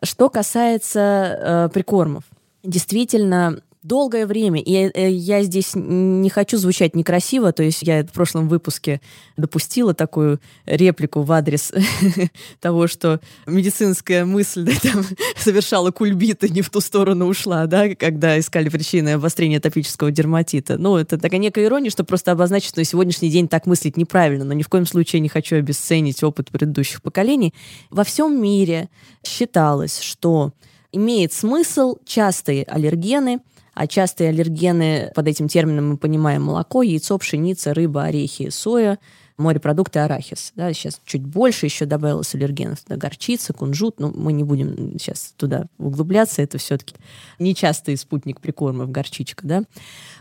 Что 0.03 0.29
касается 0.29 0.99
э, 0.99 1.69
прикормов, 1.73 2.23
действительно, 2.63 3.61
долгое 3.81 4.25
время, 4.25 4.61
и 4.61 4.73
э, 4.93 5.09
я 5.09 5.41
здесь 5.43 5.71
не 5.73 6.29
хочу 6.29 6.57
звучать 6.57 6.95
некрасиво, 6.95 7.53
то 7.53 7.63
есть 7.63 7.81
я 7.81 8.03
в 8.03 8.11
прошлом 8.11 8.49
выпуске 8.49 8.99
допустила 9.37 9.93
такую 9.93 10.41
реплику 10.65 11.21
в 11.21 11.31
адрес 11.31 11.71
того, 12.59 12.87
что 12.87 13.21
медицинская 13.47 14.25
мысль 14.25 14.63
да, 14.65 14.73
там, 14.81 15.05
совершала 15.37 15.91
кульбит 15.91 16.43
и 16.43 16.49
не 16.49 16.61
в 16.61 16.69
ту 16.69 16.81
сторону 16.81 17.27
ушла, 17.27 17.67
да, 17.67 17.95
когда 17.95 18.37
искали 18.37 18.67
причины 18.67 19.09
обострения 19.09 19.61
топического 19.61 20.11
дерматита. 20.11 20.77
Ну, 20.77 20.97
это 20.97 21.17
такая 21.17 21.39
некая 21.39 21.65
ирония, 21.65 21.89
что 21.89 22.03
просто 22.03 22.33
обозначить, 22.33 22.69
что 22.69 22.79
на 22.79 22.85
сегодняшний 22.85 23.29
день 23.29 23.47
так 23.47 23.65
мыслить 23.65 23.95
неправильно, 23.95 24.43
но 24.43 24.53
ни 24.53 24.63
в 24.63 24.67
коем 24.67 24.85
случае 24.85 25.21
не 25.21 25.29
хочу 25.29 25.55
обесценить 25.55 26.21
опыт 26.21 26.49
предыдущих 26.51 27.01
поколений. 27.01 27.53
Во 27.91 28.03
всем 28.03 28.41
мире 28.41 28.89
считалось, 29.25 30.01
что 30.01 30.51
имеет 30.91 31.31
смысл 31.31 31.95
частые 32.05 32.65
аллергены– 32.65 33.39
а 33.79 33.87
частые 33.87 34.31
аллергены 34.31 35.09
под 35.15 35.29
этим 35.29 35.47
термином 35.47 35.91
мы 35.91 35.97
понимаем 35.97 36.43
молоко, 36.43 36.81
яйцо, 36.81 37.17
пшеница, 37.17 37.73
рыба, 37.73 38.03
орехи, 38.03 38.49
соя, 38.49 38.99
морепродукты, 39.37 39.99
арахис. 39.99 40.51
Да, 40.57 40.73
сейчас 40.73 40.99
чуть 41.05 41.25
больше 41.25 41.67
еще 41.67 41.85
добавилось 41.85 42.35
аллергенов. 42.35 42.79
Да, 42.89 42.97
горчица, 42.97 43.53
кунжут. 43.53 44.01
Но 44.01 44.11
мы 44.13 44.33
не 44.33 44.43
будем 44.43 44.99
сейчас 44.99 45.33
туда 45.37 45.67
углубляться. 45.77 46.41
Это 46.41 46.57
все-таки 46.57 46.93
нечастый 47.39 47.95
спутник 47.95 48.41
прикормов, 48.41 48.91
горчичка. 48.91 49.47
Да? 49.47 49.63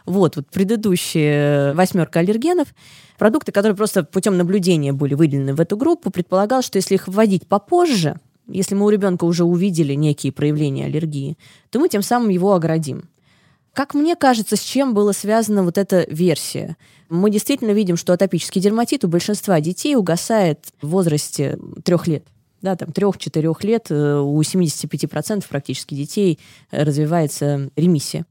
Вот, 0.07 0.37
вот 0.37 0.47
предыдущие 0.51 1.73
восьмерка 1.75 2.21
аллергенов, 2.21 2.69
продукты, 3.19 3.51
которые 3.51 3.75
просто 3.75 4.05
путем 4.05 4.37
наблюдения 4.37 4.93
были 4.93 5.15
выделены 5.15 5.53
в 5.53 5.61
эту 5.61 5.77
группу, 5.77 6.13
предполагал, 6.13 6.63
что 6.63 6.77
если 6.77 6.95
их 6.95 7.09
вводить 7.09 7.49
попозже, 7.49 8.21
если 8.47 8.77
мы 8.77 8.87
у 8.87 8.91
ребенка 8.91 9.25
уже 9.25 9.43
увидели 9.43 9.95
некие 9.95 10.31
проявления 10.31 10.85
аллергии, 10.85 11.37
то 11.71 11.81
мы 11.81 11.89
тем 11.89 12.03
самым 12.03 12.29
его 12.29 12.55
оградим. 12.55 13.09
Как 13.73 13.95
мне 13.95 14.17
кажется, 14.17 14.57
с 14.57 14.61
чем 14.61 14.95
была 14.95 15.13
связана 15.13 15.63
вот 15.63 15.79
эта 15.79 16.05
версия? 16.09 16.77
Мы 17.09 17.31
действительно 17.31 17.71
видим, 17.71 17.97
что 17.97 18.13
атопический 18.13 18.61
дерматит 18.61 19.05
у 19.05 19.09
большинства 19.09 19.61
детей 19.61 19.97
угасает 19.97 20.67
в 20.83 20.89
возрасте 20.89 21.59
трех 21.85 22.07
лет. 22.07 22.25
Да, 22.61 22.75
там 22.75 22.93
трех-четырех 22.93 23.63
лет 23.63 23.87
э, 23.91 24.19
у 24.19 24.41
75% 24.41 25.45
практически 25.49 25.95
детей 25.95 26.41
развивается 26.73 27.71
ремиссия. 27.77 28.27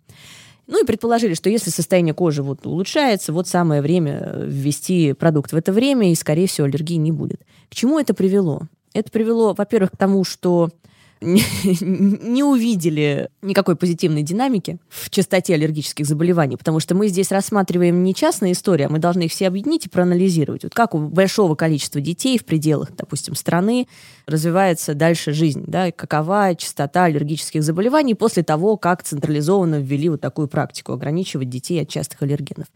Ну 0.68 0.84
и 0.84 0.86
предположили, 0.86 1.34
что 1.34 1.50
если 1.50 1.70
состояние 1.70 2.14
кожи 2.14 2.44
вот 2.44 2.66
улучшается, 2.66 3.32
вот 3.32 3.48
самое 3.48 3.82
время 3.82 4.34
ввести 4.36 5.14
продукт 5.14 5.54
в 5.54 5.56
это 5.56 5.72
время, 5.72 6.12
и, 6.12 6.16
скорее 6.16 6.48
всего, 6.48 6.68
аллергии 6.68 6.98
не 6.98 7.14
будет. 7.14 7.42
К 7.70 7.76
чему 7.76 8.00
это 8.00 8.14
привело? 8.14 8.64
Это 8.94 9.10
привело, 9.10 9.54
во-первых, 9.54 9.92
к 9.92 9.98
тому, 9.98 10.26
что 10.26 10.70
не 11.22 12.44
увидели 12.44 13.30
никакой 13.42 13.76
позитивной 13.76 14.24
динамики 14.24 14.80
в 14.90 15.10
частоте 15.10 15.56
аллергических 15.56 16.06
заболеваний, 16.06 16.58
потому 16.58 16.80
что 16.80 16.96
мы 16.96 17.08
здесь 17.08 17.32
рассматриваем 17.32 18.04
не 18.04 18.14
частные 18.14 18.54
истории, 18.54 18.86
а 18.86 18.90
мы 18.90 19.00
должны 19.00 19.24
их 19.24 19.32
все 19.32 19.48
объединить 19.48 19.86
и 19.86 19.90
проанализировать. 19.90 20.64
Вот 20.64 20.74
как 20.74 20.94
у 20.94 21.00
большого 21.00 21.56
количества 21.56 22.02
детей 22.02 22.38
в 22.38 22.46
пределах, 22.46 22.96
допустим, 22.96 23.36
страны 23.36 23.88
развивается 24.26 24.94
дальше 24.94 25.32
жизнь, 25.34 25.64
да, 25.68 25.88
и 25.88 25.92
какова 25.92 26.56
частота 26.56 27.06
аллергических 27.06 27.64
заболеваний 27.64 28.14
после 28.14 28.44
того, 28.44 28.78
как 28.78 29.04
централизованно 29.04 29.80
ввели 29.80 30.10
вот 30.10 30.22
такую 30.22 30.48
практику 30.48 30.94
ограничивать 30.94 31.50
детей 31.50 31.82
от 31.82 31.90
частых 31.90 32.22
аллергенов. 32.22 32.68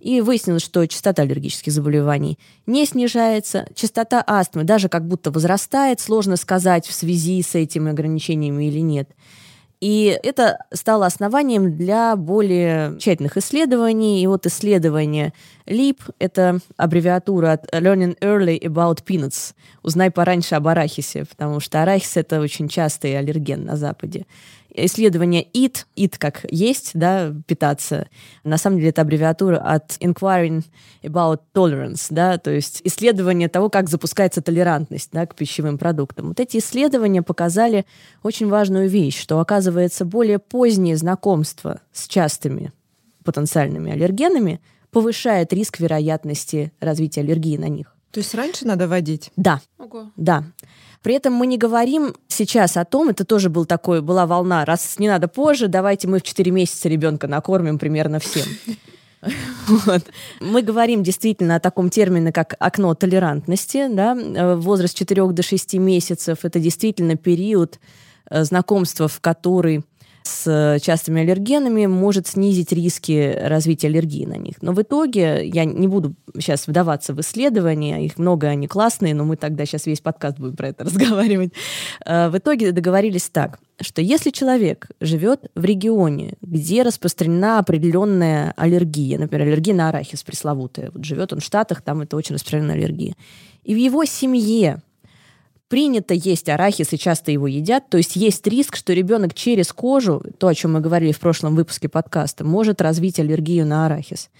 И 0.00 0.20
выяснилось, 0.20 0.62
что 0.62 0.86
частота 0.86 1.22
аллергических 1.22 1.72
заболеваний 1.72 2.38
не 2.66 2.84
снижается, 2.86 3.66
частота 3.74 4.22
астмы 4.26 4.64
даже 4.64 4.88
как 4.88 5.06
будто 5.06 5.30
возрастает, 5.30 6.00
сложно 6.00 6.36
сказать 6.36 6.86
в 6.86 6.92
связи 6.92 7.42
с 7.42 7.54
этими 7.54 7.90
ограничениями 7.90 8.64
или 8.64 8.80
нет. 8.80 9.10
И 9.84 10.18
это 10.22 10.64
стало 10.72 11.04
основанием 11.04 11.76
для 11.76 12.16
более 12.16 12.96
тщательных 12.98 13.36
исследований. 13.36 14.22
И 14.22 14.26
вот 14.26 14.46
исследование 14.46 15.34
LEAP— 15.66 15.98
это 16.18 16.60
аббревиатура 16.78 17.52
от 17.52 17.66
Learning 17.70 18.18
Early 18.20 18.58
About 18.60 19.04
Peanuts. 19.04 19.52
Узнай 19.82 20.10
пораньше 20.10 20.54
об 20.54 20.68
арахисе, 20.68 21.26
потому 21.26 21.60
что 21.60 21.82
арахис— 21.82 22.12
это 22.16 22.40
очень 22.40 22.68
частый 22.68 23.18
аллерген 23.18 23.66
на 23.66 23.76
Западе 23.76 24.24
исследование 24.74 25.46
EAT, 25.54 25.86
EAT 25.96 26.16
как 26.18 26.44
есть, 26.50 26.90
да, 26.94 27.32
питаться, 27.46 28.08
на 28.42 28.58
самом 28.58 28.78
деле 28.78 28.90
это 28.90 29.02
аббревиатура 29.02 29.58
от 29.58 29.92
Inquiring 30.00 30.64
About 31.02 31.40
Tolerance, 31.54 32.06
да, 32.10 32.38
то 32.38 32.50
есть 32.50 32.80
исследование 32.84 33.48
того, 33.48 33.70
как 33.70 33.88
запускается 33.88 34.42
толерантность 34.42 35.10
да, 35.12 35.26
к 35.26 35.34
пищевым 35.34 35.78
продуктам. 35.78 36.28
Вот 36.28 36.40
эти 36.40 36.58
исследования 36.58 37.22
показали 37.22 37.86
очень 38.22 38.48
важную 38.48 38.88
вещь, 38.88 39.18
что, 39.18 39.38
оказывается, 39.38 40.04
более 40.04 40.38
позднее 40.38 40.96
знакомство 40.96 41.80
с 41.92 42.08
частыми 42.08 42.72
потенциальными 43.24 43.92
аллергенами 43.92 44.60
повышает 44.90 45.52
риск 45.52 45.80
вероятности 45.80 46.72
развития 46.80 47.22
аллергии 47.22 47.56
на 47.56 47.68
них. 47.68 47.93
То 48.14 48.20
есть 48.20 48.32
раньше 48.32 48.64
надо 48.64 48.86
водить? 48.86 49.32
Да. 49.36 49.60
Ого. 49.76 50.12
Да. 50.16 50.44
При 51.02 51.16
этом 51.16 51.32
мы 51.32 51.48
не 51.48 51.58
говорим 51.58 52.14
сейчас 52.28 52.76
о 52.76 52.84
том, 52.84 53.08
это 53.08 53.24
тоже 53.24 53.50
был 53.50 53.66
такой, 53.66 54.02
была 54.02 54.24
волна, 54.24 54.64
раз 54.64 55.00
не 55.00 55.08
надо 55.08 55.26
позже, 55.26 55.66
давайте 55.66 56.06
мы 56.06 56.20
в 56.20 56.22
4 56.22 56.52
месяца 56.52 56.88
ребенка 56.88 57.26
накормим 57.26 57.76
примерно 57.76 58.20
всем. 58.20 58.46
Вот. 59.66 60.02
Мы 60.40 60.60
говорим 60.60 61.02
действительно 61.02 61.56
о 61.56 61.60
таком 61.60 61.88
термине, 61.88 62.30
как 62.30 62.56
окно 62.58 62.94
толерантности. 62.94 63.88
Да? 63.88 64.14
Возраст 64.56 64.94
4 64.94 65.28
до 65.28 65.42
6 65.42 65.74
месяцев– 65.74 66.40
это 66.42 66.60
действительно 66.60 67.16
период 67.16 67.80
э, 68.28 68.44
знакомства, 68.44 69.08
в 69.08 69.20
который 69.20 69.82
с 70.24 70.78
частыми 70.80 71.20
аллергенами 71.20 71.84
может 71.84 72.26
снизить 72.26 72.72
риски 72.72 73.36
развития 73.42 73.88
аллергии 73.88 74.24
на 74.24 74.36
них. 74.36 74.56
Но 74.62 74.72
в 74.72 74.80
итоге, 74.80 75.46
я 75.46 75.66
не 75.66 75.86
буду 75.86 76.14
сейчас 76.38 76.66
вдаваться 76.66 77.12
в 77.12 77.20
исследования, 77.20 78.04
их 78.04 78.18
много, 78.18 78.48
они 78.48 78.66
классные, 78.66 79.14
но 79.14 79.24
мы 79.24 79.36
тогда 79.36 79.66
сейчас 79.66 79.84
весь 79.84 80.00
подкаст 80.00 80.38
будем 80.38 80.56
про 80.56 80.68
это 80.68 80.84
разговаривать. 80.84 81.52
Э, 82.06 82.30
в 82.30 82.38
итоге 82.38 82.72
договорились 82.72 83.28
так, 83.28 83.58
что 83.80 84.00
если 84.00 84.30
человек 84.30 84.88
живет 85.00 85.50
в 85.54 85.64
регионе, 85.64 86.34
где 86.40 86.82
распространена 86.82 87.58
определенная 87.58 88.54
аллергия, 88.56 89.18
например, 89.18 89.46
аллергия 89.46 89.74
на 89.74 89.90
арахис 89.90 90.22
пресловутая, 90.22 90.90
вот 90.90 91.04
живет 91.04 91.34
он 91.34 91.40
в 91.40 91.44
Штатах, 91.44 91.82
там 91.82 92.00
это 92.00 92.16
очень 92.16 92.34
распространенная 92.34 92.76
аллергия, 92.76 93.14
и 93.62 93.74
в 93.74 93.78
его 93.78 94.04
семье 94.06 94.80
принято 95.74 96.14
есть 96.14 96.48
арахис 96.48 96.92
и 96.92 96.98
часто 96.98 97.32
его 97.32 97.48
едят, 97.48 97.88
то 97.88 97.96
есть 97.96 98.14
есть 98.14 98.46
риск, 98.46 98.76
что 98.76 98.92
ребенок 98.92 99.34
через 99.34 99.72
кожу, 99.72 100.22
то, 100.38 100.46
о 100.46 100.54
чем 100.54 100.74
мы 100.74 100.80
говорили 100.80 101.10
в 101.10 101.18
прошлом 101.18 101.56
выпуске 101.56 101.88
подкаста, 101.88 102.44
может 102.44 102.80
развить 102.80 103.18
аллергию 103.18 103.66
на 103.66 103.86
арахис. 103.86 104.30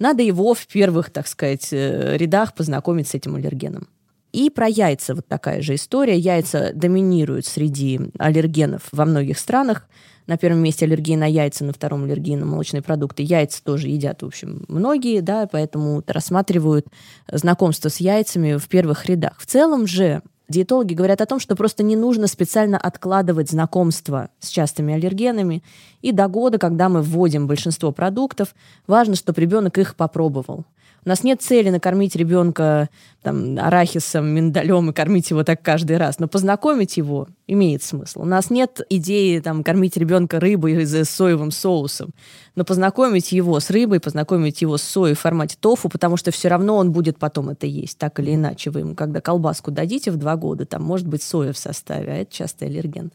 Надо 0.00 0.24
его 0.24 0.52
в 0.52 0.66
первых, 0.66 1.10
так 1.10 1.28
сказать, 1.28 1.68
э, 1.70 2.16
рядах 2.16 2.54
познакомить 2.54 3.06
с 3.06 3.14
этим 3.14 3.36
аллергеном. 3.36 3.86
И 4.32 4.50
про 4.50 4.66
яйца 4.66 5.14
вот 5.14 5.28
такая 5.28 5.62
же 5.62 5.76
история. 5.76 6.18
Яйца 6.18 6.72
доминируют 6.74 7.46
среди 7.46 8.00
аллергенов 8.18 8.88
во 8.90 9.04
многих 9.04 9.38
странах. 9.38 9.86
На 10.26 10.38
первом 10.38 10.58
месте 10.58 10.86
аллергии 10.86 11.14
на 11.14 11.26
яйца, 11.26 11.64
на 11.64 11.72
втором 11.72 12.02
аллергии 12.02 12.34
на 12.34 12.46
молочные 12.46 12.82
продукты. 12.82 13.22
Яйца 13.22 13.62
тоже 13.62 13.86
едят, 13.86 14.22
в 14.22 14.26
общем, 14.26 14.64
многие, 14.66 15.20
да, 15.20 15.46
поэтому 15.46 16.02
рассматривают 16.08 16.88
знакомство 17.30 17.90
с 17.90 17.98
яйцами 17.98 18.58
в 18.58 18.66
первых 18.66 19.06
рядах. 19.06 19.38
В 19.38 19.46
целом 19.46 19.86
же 19.86 20.22
Диетологи 20.50 20.94
говорят 20.94 21.20
о 21.20 21.26
том, 21.26 21.38
что 21.38 21.54
просто 21.54 21.84
не 21.84 21.94
нужно 21.94 22.26
специально 22.26 22.76
откладывать 22.76 23.50
знакомство 23.50 24.30
с 24.40 24.48
частыми 24.48 24.92
аллергенами. 24.92 25.62
И 26.02 26.10
до 26.10 26.26
года, 26.26 26.58
когда 26.58 26.88
мы 26.88 27.02
вводим 27.02 27.46
большинство 27.46 27.92
продуктов, 27.92 28.56
важно, 28.88 29.14
чтобы 29.14 29.40
ребенок 29.40 29.78
их 29.78 29.94
попробовал. 29.94 30.64
У 31.04 31.08
нас 31.08 31.24
нет 31.24 31.40
цели 31.40 31.70
накормить 31.70 32.14
ребенка 32.14 32.90
там, 33.22 33.58
арахисом, 33.58 34.26
миндалем 34.26 34.90
и 34.90 34.92
кормить 34.92 35.30
его 35.30 35.44
так 35.44 35.62
каждый 35.62 35.96
раз, 35.96 36.18
но 36.18 36.28
познакомить 36.28 36.96
его 36.96 37.28
имеет 37.46 37.82
смысл. 37.82 38.22
У 38.22 38.24
нас 38.24 38.50
нет 38.50 38.80
идеи 38.88 39.38
там, 39.40 39.62
кормить 39.64 39.96
ребенка 39.96 40.40
рыбой 40.40 40.84
с 40.84 41.04
соевым 41.08 41.50
соусом, 41.50 42.10
но 42.54 42.64
познакомить 42.64 43.32
его 43.32 43.58
с 43.60 43.70
рыбой, 43.70 44.00
познакомить 44.00 44.62
его 44.62 44.76
с 44.76 44.82
соей 44.82 45.14
в 45.14 45.20
формате 45.20 45.56
тофу, 45.58 45.88
потому 45.88 46.16
что 46.16 46.30
все 46.30 46.48
равно 46.48 46.76
он 46.76 46.92
будет 46.92 47.18
потом 47.18 47.50
это 47.50 47.66
есть, 47.66 47.98
так 47.98 48.20
или 48.20 48.34
иначе. 48.34 48.70
Вы 48.70 48.80
ему, 48.80 48.94
когда 48.94 49.20
колбаску 49.20 49.70
дадите 49.70 50.10
в 50.10 50.16
два 50.16 50.36
года, 50.36 50.66
там 50.66 50.82
может 50.82 51.06
быть 51.06 51.22
соя 51.22 51.52
в 51.52 51.58
составе, 51.58 52.12
а 52.12 52.16
это 52.16 52.32
часто 52.32 52.66
аллерген. 52.66 53.10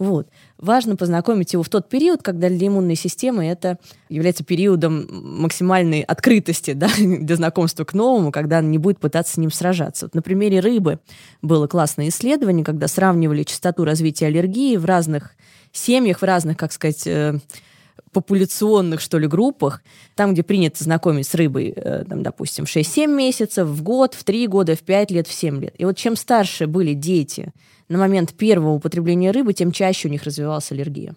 Вот. 0.00 0.28
Важно 0.56 0.96
познакомить 0.96 1.52
его 1.52 1.62
в 1.62 1.68
тот 1.68 1.90
период, 1.90 2.22
когда 2.22 2.48
для 2.48 2.68
иммунной 2.68 2.96
системы 2.96 3.44
это 3.44 3.78
является 4.08 4.42
периодом 4.42 5.06
максимальной 5.10 6.00
открытости 6.00 6.72
да, 6.74 6.88
для 6.98 7.36
знакомства 7.36 7.84
к 7.84 7.92
новому, 7.92 8.32
когда 8.32 8.58
она 8.58 8.68
не 8.68 8.78
будет 8.78 8.98
пытаться 8.98 9.34
с 9.34 9.36
ним 9.36 9.50
сражаться. 9.50 10.06
Вот 10.06 10.14
на 10.14 10.22
примере 10.22 10.60
рыбы 10.60 11.00
было 11.42 11.66
классное 11.66 12.08
исследование, 12.08 12.64
когда 12.64 12.88
сравнивали 12.88 13.42
частоту 13.42 13.84
развития 13.84 14.28
аллергии 14.28 14.78
в 14.78 14.86
разных 14.86 15.32
семьях, 15.70 16.20
в 16.20 16.24
разных, 16.24 16.56
как 16.56 16.72
сказать, 16.72 17.06
э, 17.06 17.38
популяционных, 18.12 19.00
что 19.00 19.18
ли, 19.18 19.26
группах, 19.26 19.82
там, 20.14 20.32
где 20.32 20.42
принято 20.42 20.82
знакомить 20.82 21.26
с 21.26 21.34
рыбой, 21.34 21.72
э, 21.74 22.04
там, 22.08 22.22
допустим, 22.22 22.64
6-7 22.64 23.06
месяцев, 23.06 23.66
в 23.66 23.82
год, 23.82 24.14
в 24.14 24.24
3 24.24 24.46
года, 24.46 24.76
в 24.76 24.80
5 24.80 25.10
лет, 25.10 25.26
в 25.26 25.32
7 25.32 25.60
лет. 25.60 25.74
И 25.78 25.84
вот 25.84 25.96
чем 25.96 26.16
старше 26.16 26.66
были 26.66 26.94
дети 26.94 27.52
на 27.88 27.98
момент 27.98 28.34
первого 28.34 28.72
употребления 28.72 29.30
рыбы, 29.30 29.52
тем 29.52 29.72
чаще 29.72 30.08
у 30.08 30.10
них 30.10 30.24
развивалась 30.24 30.70
аллергия. 30.72 31.14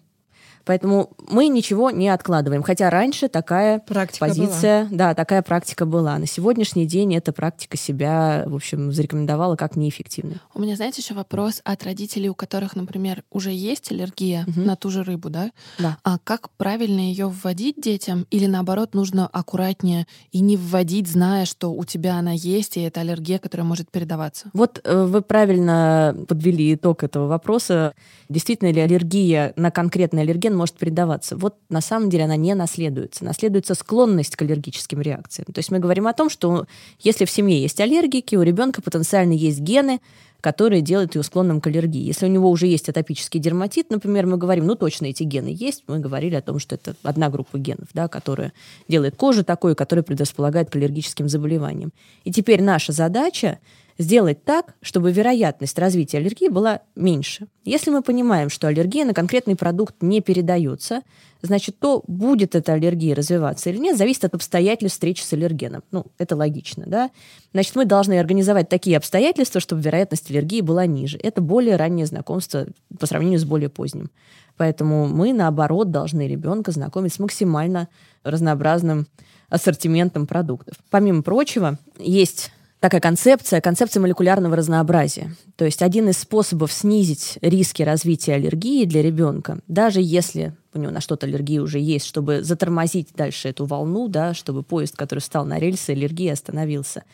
Поэтому 0.64 1.10
мы 1.18 1.48
ничего 1.48 1.90
не 1.90 2.08
откладываем. 2.08 2.62
Хотя 2.62 2.90
раньше 2.90 3.28
такая 3.28 3.78
практика 3.80 4.26
позиция, 4.26 4.86
была. 4.86 4.96
да, 4.96 5.14
такая 5.14 5.42
практика 5.42 5.86
была. 5.86 6.18
На 6.18 6.26
сегодняшний 6.26 6.86
день 6.86 7.14
эта 7.14 7.32
практика 7.32 7.76
себя, 7.76 8.44
в 8.46 8.54
общем, 8.54 8.92
зарекомендовала 8.92 9.56
как 9.56 9.76
неэффективную. 9.76 10.40
У 10.54 10.60
меня, 10.60 10.76
знаете, 10.76 11.02
еще 11.02 11.14
вопрос 11.14 11.60
от 11.64 11.84
родителей, 11.84 12.28
у 12.28 12.34
которых, 12.34 12.76
например, 12.76 13.24
уже 13.30 13.50
есть 13.50 13.92
аллергия 13.92 14.44
угу. 14.46 14.60
на 14.60 14.76
ту 14.76 14.90
же 14.90 15.02
рыбу, 15.02 15.30
да? 15.30 15.50
Да. 15.78 15.98
А 16.02 16.18
как 16.18 16.50
правильно 16.50 17.00
ее 17.00 17.28
вводить 17.28 17.80
детям? 17.80 18.26
Или 18.30 18.46
наоборот, 18.46 18.94
нужно 18.94 19.26
аккуратнее 19.26 20.06
и 20.32 20.40
не 20.40 20.56
вводить, 20.56 21.08
зная, 21.08 21.44
что 21.44 21.72
у 21.72 21.84
тебя 21.84 22.16
она 22.16 22.32
есть, 22.32 22.76
и 22.76 22.80
это 22.80 23.00
аллергия, 23.00 23.38
которая 23.38 23.66
может 23.66 23.90
передаваться? 23.90 24.50
Вот 24.52 24.80
э, 24.84 25.04
вы 25.04 25.22
правильно 25.22 26.16
подвели 26.28 26.74
итог 26.74 27.02
этого 27.02 27.26
вопроса. 27.26 27.94
Действительно 28.28 28.72
ли 28.72 28.80
аллергия 28.80 29.52
на 29.56 29.70
конкретный 29.70 30.22
аллерген 30.22 30.53
ген 30.54 30.56
может 30.56 30.76
передаваться. 30.76 31.36
Вот 31.36 31.56
на 31.68 31.80
самом 31.80 32.10
деле 32.10 32.24
она 32.24 32.36
не 32.36 32.54
наследуется. 32.54 33.24
Наследуется 33.24 33.74
склонность 33.74 34.36
к 34.36 34.42
аллергическим 34.42 35.00
реакциям. 35.00 35.46
То 35.52 35.58
есть 35.58 35.70
мы 35.70 35.78
говорим 35.78 36.06
о 36.06 36.12
том, 36.12 36.30
что 36.30 36.66
если 37.00 37.24
в 37.24 37.30
семье 37.30 37.60
есть 37.60 37.80
аллергики, 37.80 38.36
у 38.36 38.42
ребенка 38.42 38.80
потенциально 38.82 39.32
есть 39.32 39.60
гены, 39.60 40.00
которые 40.40 40.82
делают 40.82 41.14
его 41.14 41.22
склонным 41.22 41.60
к 41.60 41.66
аллергии. 41.68 42.02
Если 42.02 42.26
у 42.26 42.28
него 42.28 42.50
уже 42.50 42.66
есть 42.66 42.88
атопический 42.90 43.40
дерматит, 43.40 43.90
например, 43.90 44.26
мы 44.26 44.36
говорим, 44.36 44.66
ну 44.66 44.74
точно 44.74 45.06
эти 45.06 45.22
гены 45.22 45.48
есть, 45.48 45.84
мы 45.86 46.00
говорили 46.00 46.34
о 46.34 46.42
том, 46.42 46.58
что 46.58 46.74
это 46.74 46.94
одна 47.02 47.30
группа 47.30 47.58
генов, 47.58 47.88
да, 47.94 48.08
которая 48.08 48.52
делает 48.86 49.16
кожу 49.16 49.42
такой, 49.42 49.74
которая 49.74 50.02
предрасполагает 50.02 50.70
к 50.70 50.76
аллергическим 50.76 51.30
заболеваниям. 51.30 51.92
И 52.24 52.30
теперь 52.30 52.62
наша 52.62 52.92
задача 52.92 53.58
сделать 53.98 54.44
так, 54.44 54.74
чтобы 54.82 55.12
вероятность 55.12 55.78
развития 55.78 56.18
аллергии 56.18 56.48
была 56.48 56.80
меньше. 56.96 57.46
Если 57.64 57.90
мы 57.90 58.02
понимаем, 58.02 58.50
что 58.50 58.68
аллергия 58.68 59.04
на 59.04 59.14
конкретный 59.14 59.56
продукт 59.56 59.94
не 60.00 60.20
передается, 60.20 61.02
значит, 61.42 61.78
то 61.78 62.02
будет 62.06 62.54
эта 62.54 62.72
аллергия 62.72 63.14
развиваться 63.14 63.70
или 63.70 63.78
нет, 63.78 63.96
зависит 63.96 64.24
от 64.24 64.34
обстоятельств 64.34 64.96
встречи 64.96 65.22
с 65.22 65.32
аллергеном. 65.32 65.82
Ну, 65.90 66.06
это 66.18 66.36
логично, 66.36 66.84
да? 66.86 67.10
Значит, 67.52 67.76
мы 67.76 67.84
должны 67.84 68.18
организовать 68.18 68.68
такие 68.68 68.96
обстоятельства, 68.96 69.60
чтобы 69.60 69.82
вероятность 69.82 70.30
аллергии 70.30 70.60
была 70.60 70.86
ниже. 70.86 71.18
Это 71.22 71.40
более 71.40 71.76
раннее 71.76 72.06
знакомство 72.06 72.66
по 72.98 73.06
сравнению 73.06 73.38
с 73.38 73.44
более 73.44 73.68
поздним. 73.68 74.10
Поэтому 74.56 75.06
мы, 75.06 75.32
наоборот, 75.32 75.90
должны 75.90 76.26
ребенка 76.28 76.70
знакомить 76.70 77.14
с 77.14 77.18
максимально 77.18 77.88
разнообразным 78.22 79.06
ассортиментом 79.48 80.26
продуктов. 80.26 80.76
Помимо 80.90 81.22
прочего, 81.22 81.78
есть 81.98 82.50
такая 82.84 83.00
концепция, 83.00 83.62
концепция 83.62 84.02
молекулярного 84.02 84.56
разнообразия. 84.56 85.34
То 85.56 85.64
есть 85.64 85.80
один 85.80 86.10
из 86.10 86.18
способов 86.18 86.70
снизить 86.70 87.38
риски 87.40 87.82
развития 87.82 88.34
аллергии 88.34 88.84
для 88.84 89.00
ребенка, 89.00 89.60
даже 89.68 90.02
если 90.02 90.52
у 90.74 90.78
него 90.78 90.92
на 90.92 91.00
что-то 91.00 91.24
аллергия 91.24 91.62
уже 91.62 91.78
есть, 91.78 92.04
чтобы 92.04 92.42
затормозить 92.42 93.08
дальше 93.16 93.48
эту 93.48 93.64
волну, 93.64 94.08
да, 94.08 94.34
чтобы 94.34 94.62
поезд, 94.62 94.96
который 94.96 95.20
встал 95.20 95.46
на 95.46 95.58
рельсы, 95.58 95.92
аллергии 95.92 96.28
остановился 96.28 97.04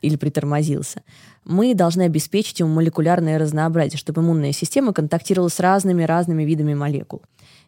или 0.00 0.16
притормозился. 0.16 1.02
Мы 1.44 1.76
должны 1.76 2.02
обеспечить 2.02 2.58
ему 2.58 2.74
молекулярное 2.74 3.38
разнообразие, 3.38 3.98
чтобы 3.98 4.22
иммунная 4.22 4.50
система 4.50 4.92
контактировала 4.92 5.50
с 5.50 5.60
разными-разными 5.60 6.42
видами 6.42 6.74
молекул. 6.74 7.22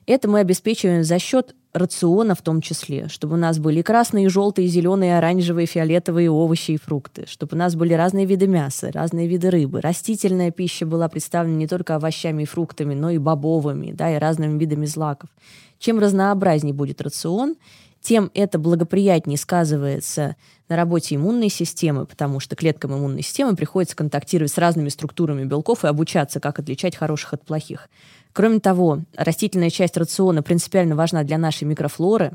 Это 0.06 0.28
мы 0.28 0.40
обеспечиваем 0.40 1.02
за 1.02 1.18
счет 1.18 1.54
рациона 1.72 2.34
в 2.34 2.42
том 2.42 2.60
числе, 2.60 3.08
чтобы 3.08 3.34
у 3.34 3.38
нас 3.38 3.58
были 3.58 3.82
красные, 3.82 4.28
желтые, 4.28 4.68
зеленые, 4.68 5.18
оранжевые, 5.18 5.66
фиолетовые 5.66 6.30
овощи 6.30 6.72
и 6.72 6.76
фрукты, 6.76 7.24
чтобы 7.26 7.56
у 7.56 7.58
нас 7.58 7.74
были 7.74 7.94
разные 7.94 8.26
виды 8.26 8.46
мяса, 8.46 8.92
разные 8.92 9.26
виды 9.26 9.50
рыбы. 9.50 9.80
Растительная 9.80 10.50
пища 10.50 10.86
была 10.86 11.08
представлена 11.08 11.56
не 11.56 11.66
только 11.66 11.96
овощами 11.96 12.42
и 12.42 12.46
фруктами, 12.46 12.94
но 12.94 13.10
и 13.10 13.18
бобовыми, 13.18 13.92
да, 13.92 14.14
и 14.14 14.18
разными 14.18 14.58
видами 14.58 14.86
злаков. 14.86 15.30
Чем 15.78 15.98
разнообразнее 15.98 16.74
будет 16.74 17.00
рацион, 17.00 17.56
тем 18.00 18.30
это 18.34 18.58
благоприятнее 18.58 19.38
сказывается 19.38 20.36
на 20.68 20.76
работе 20.76 21.16
иммунной 21.16 21.48
системы, 21.48 22.04
потому 22.04 22.38
что 22.38 22.54
клеткам 22.54 22.94
иммунной 22.94 23.22
системы 23.22 23.56
приходится 23.56 23.96
контактировать 23.96 24.52
с 24.52 24.58
разными 24.58 24.90
структурами 24.90 25.44
белков 25.44 25.84
и 25.84 25.88
обучаться, 25.88 26.38
как 26.38 26.58
отличать 26.58 26.96
хороших 26.96 27.32
от 27.32 27.44
плохих. 27.44 27.88
Кроме 28.34 28.58
того, 28.58 29.00
растительная 29.16 29.70
часть 29.70 29.96
рациона 29.96 30.42
принципиально 30.42 30.96
важна 30.96 31.22
для 31.22 31.38
нашей 31.38 31.64
микрофлоры, 31.64 32.32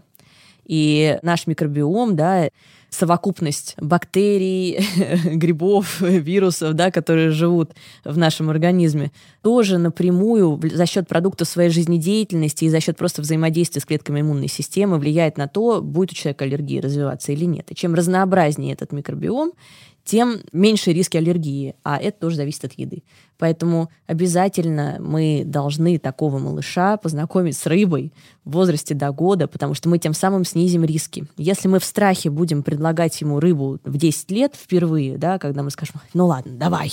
и 0.66 1.18
наш 1.24 1.48
микробиом, 1.48 2.16
да, 2.16 2.48
совокупность 2.92 3.76
бактерий, 3.82 4.80
грибов, 5.36 6.00
вирусов, 6.00 6.74
да, 6.76 6.92
которые 6.92 7.32
живут 7.32 7.72
в 8.06 8.18
нашем 8.18 8.50
организме, 8.52 9.12
тоже 9.42 9.80
напрямую 9.80 10.62
за 10.72 10.86
счет 10.86 11.08
продуктов 11.08 11.48
своей 11.48 11.70
жизнедеятельности 11.72 12.66
и 12.66 12.70
за 12.70 12.80
счет 12.80 12.98
просто 12.98 13.24
взаимодействия 13.24 13.82
с 13.82 13.86
клетками 13.86 14.22
иммунной 14.22 14.48
системы 14.48 15.00
влияет 15.00 15.38
на 15.38 15.48
то, 15.48 15.82
будет 15.82 16.12
у 16.12 16.16
человека 16.16 16.46
аллергия 16.46 16.82
развиваться 16.82 17.32
или 17.32 17.46
нет. 17.46 17.72
И 17.72 17.76
чем 17.76 17.96
разнообразнее 17.96 18.74
этот 18.74 18.92
микробиом, 18.92 19.54
тем 20.06 20.38
меньше 20.54 20.94
риски 20.94 21.18
аллергии, 21.18 21.76
а 21.84 21.98
это 21.98 22.20
тоже 22.20 22.38
зависит 22.38 22.66
от 22.66 22.74
еды. 22.74 23.04
Поэтому 23.40 23.90
обязательно 24.06 24.98
мы 25.00 25.44
должны 25.46 25.98
такого 25.98 26.40
малыша 26.40 26.98
познакомить 26.98 27.56
с 27.56 27.66
рыбой 27.66 28.12
в 28.44 28.52
возрасте 28.52 28.94
до 28.94 29.12
года, 29.12 29.48
потому 29.48 29.74
что 29.74 29.88
мы 29.88 29.98
тем 29.98 30.14
самым 30.14 30.44
снизим 30.44 30.84
риски. 30.84 31.26
Если 31.38 31.70
мы 31.70 31.80
в 31.80 31.86
страхе 31.86 32.30
будем 32.30 32.64
предлагать 32.64 33.22
ему 33.22 33.40
рыбу 33.40 33.80
в 33.86 33.98
10 33.98 34.32
лет 34.32 34.56
впервые, 34.62 35.18
да, 35.18 35.40
когда 35.40 35.64
мы 35.64 35.70
скажем, 35.70 35.96
ну 36.14 36.28
ладно, 36.28 36.52
давай, 36.58 36.92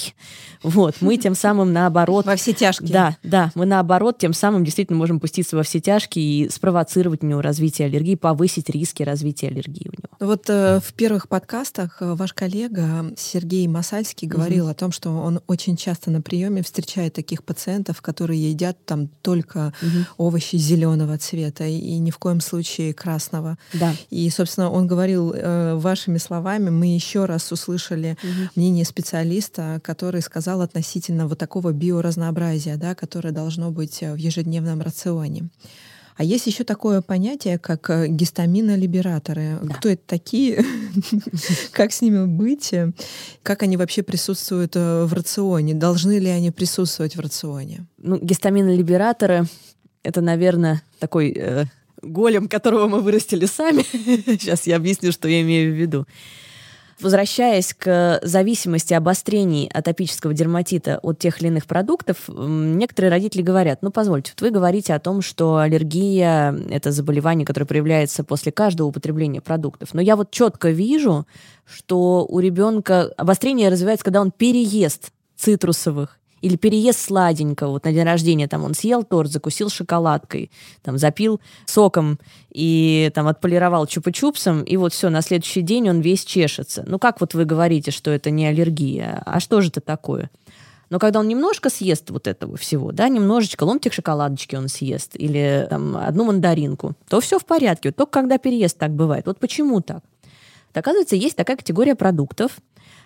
вот, 0.62 0.96
мы 1.00 1.16
тем 1.16 1.34
самым 1.34 1.72
наоборот... 1.72 2.26
Во 2.26 2.36
все 2.36 2.52
тяжкие. 2.52 2.92
Да, 2.92 3.16
да, 3.24 3.50
мы 3.56 3.66
наоборот 3.66 4.18
тем 4.18 4.32
самым 4.32 4.64
действительно 4.64 4.98
можем 4.98 5.18
пуститься 5.18 5.56
во 5.56 5.64
все 5.64 5.80
тяжкие 5.80 6.24
и 6.24 6.48
спровоцировать 6.48 7.24
у 7.24 7.26
него 7.26 7.40
развитие 7.40 7.86
аллергии, 7.86 8.14
повысить 8.14 8.70
риски 8.70 9.02
развития 9.02 9.48
аллергии 9.48 9.88
у 9.88 9.92
него. 9.92 10.16
Вот 10.20 10.48
э, 10.48 10.78
в 10.78 10.92
первых 10.92 11.28
подкастах 11.28 11.96
э, 12.00 12.14
ваш 12.14 12.32
коллега 12.34 13.12
Сергей 13.16 13.66
Масальский 13.66 14.28
говорил 14.28 14.66
угу. 14.66 14.70
о 14.70 14.74
том, 14.74 14.92
что 14.92 15.10
он 15.10 15.40
очень 15.48 15.76
часто, 15.76 16.10
например, 16.10 16.35
приеме 16.36 16.62
встречает 16.62 17.14
таких 17.14 17.42
пациентов, 17.42 18.02
которые 18.02 18.50
едят 18.50 18.76
там 18.84 19.08
только 19.22 19.72
угу. 19.80 20.28
овощи 20.28 20.56
зеленого 20.56 21.16
цвета 21.16 21.64
и 21.64 21.98
ни 21.98 22.10
в 22.10 22.18
коем 22.18 22.40
случае 22.40 22.92
красного. 22.92 23.56
Да. 23.72 23.94
И, 24.10 24.28
собственно, 24.28 24.70
он 24.70 24.86
говорил 24.86 25.32
э, 25.32 25.76
вашими 25.76 26.18
словами, 26.18 26.68
мы 26.68 26.94
еще 26.94 27.24
раз 27.24 27.52
услышали 27.52 28.18
угу. 28.22 28.50
мнение 28.54 28.84
специалиста, 28.84 29.80
который 29.82 30.20
сказал 30.20 30.60
относительно 30.60 31.26
вот 31.26 31.38
такого 31.38 31.72
биоразнообразия, 31.72 32.76
да, 32.76 32.94
которое 32.94 33.32
должно 33.32 33.70
быть 33.70 34.02
в 34.02 34.16
ежедневном 34.16 34.82
рационе. 34.82 35.48
А 36.16 36.24
есть 36.24 36.46
еще 36.46 36.64
такое 36.64 37.02
понятие, 37.02 37.58
как 37.58 37.90
э, 37.90 38.08
гистаминолибераторы. 38.08 39.58
Да. 39.62 39.74
Кто 39.74 39.90
это 39.90 40.02
такие? 40.06 40.64
Как 41.72 41.92
с 41.92 42.00
ними 42.00 42.24
быть? 42.24 42.72
Как 43.42 43.62
они 43.62 43.76
вообще 43.76 44.02
присутствуют 44.02 44.76
э, 44.76 45.04
в 45.04 45.12
рационе? 45.12 45.74
Должны 45.74 46.18
ли 46.18 46.28
они 46.28 46.50
присутствовать 46.50 47.16
в 47.16 47.20
рационе? 47.20 47.86
Ну, 47.98 48.16
гистаминолибераторы— 48.16 49.44
это, 50.02 50.22
наверное, 50.22 50.82
такой 51.00 51.34
э, 51.36 51.64
голем, 52.00 52.48
которого 52.48 52.88
мы 52.88 53.00
вырастили 53.00 53.44
сами. 53.44 53.82
Сейчас 53.92 54.66
я 54.66 54.76
объясню, 54.76 55.12
что 55.12 55.28
я 55.28 55.42
имею 55.42 55.72
в 55.72 55.76
виду. 55.76 56.06
Возвращаясь 57.00 57.74
к 57.74 58.20
зависимости 58.22 58.94
обострений 58.94 59.68
атопического 59.68 60.32
дерматита 60.32 60.98
от 61.02 61.18
тех 61.18 61.40
или 61.40 61.48
иных 61.48 61.66
продуктов, 61.66 62.28
некоторые 62.28 63.10
родители 63.10 63.42
говорят, 63.42 63.82
ну, 63.82 63.90
позвольте, 63.90 64.32
вот 64.34 64.40
вы 64.40 64.50
говорите 64.50 64.94
о 64.94 64.98
том, 64.98 65.20
что 65.20 65.58
аллергия– 65.58 66.56
это 66.70 66.92
заболевание, 66.92 67.44
которое 67.44 67.66
проявляется 67.66 68.24
после 68.24 68.50
каждого 68.50 68.88
употребления 68.88 69.42
продуктов. 69.42 69.92
Но 69.92 70.00
я 70.00 70.16
вот 70.16 70.30
четко 70.30 70.70
вижу, 70.70 71.26
что 71.66 72.24
у 72.26 72.40
ребенка 72.40 73.12
обострение 73.18 73.68
развивается, 73.68 74.04
когда 74.04 74.22
он 74.22 74.30
переест 74.30 75.12
цитрусовых 75.36 76.18
или 76.40 76.56
переезд 76.56 77.00
сладенького. 77.00 77.72
Вот 77.72 77.84
на 77.84 77.92
день 77.92 78.04
рождения 78.04 78.48
там 78.48 78.64
он 78.64 78.74
съел 78.74 79.04
торт, 79.04 79.30
закусил 79.30 79.68
шоколадкой, 79.68 80.50
там 80.82 80.98
запил 80.98 81.40
соком 81.66 82.18
и 82.50 83.10
там 83.14 83.26
отполировал 83.26 83.84
чупа-чупсом, 83.86 84.64
и 84.64 84.76
вот 84.76 84.92
все, 84.92 85.10
на 85.10 85.22
следующий 85.22 85.62
день 85.62 85.88
он 85.88 86.00
весь 86.00 86.24
чешется. 86.24 86.84
Ну 86.86 86.98
как 86.98 87.20
вот 87.20 87.34
вы 87.34 87.44
говорите, 87.44 87.90
что 87.90 88.10
это 88.10 88.30
не 88.30 88.46
аллергия? 88.46 89.22
А 89.24 89.40
что 89.40 89.60
же 89.60 89.68
это 89.68 89.80
такое? 89.80 90.30
Но 90.88 90.98
когда 90.98 91.18
он 91.18 91.26
немножко 91.26 91.68
съест 91.68 92.10
вот 92.10 92.28
этого 92.28 92.56
всего, 92.56 92.92
да, 92.92 93.08
немножечко 93.08 93.64
ломтик 93.64 93.92
шоколадочки 93.92 94.54
он 94.54 94.68
съест 94.68 95.12
или 95.14 95.66
там 95.68 95.96
одну 95.96 96.24
мандаринку, 96.24 96.94
то 97.08 97.20
все 97.20 97.38
в 97.38 97.44
порядке. 97.44 97.88
Вот 97.88 97.96
только 97.96 98.12
когда 98.12 98.38
переезд 98.38 98.78
так 98.78 98.92
бывает. 98.92 99.26
Вот 99.26 99.38
почему 99.38 99.80
так? 99.80 100.04
Оказывается, 100.74 101.16
есть 101.16 101.36
такая 101.36 101.56
категория 101.56 101.94
продуктов, 101.94 102.58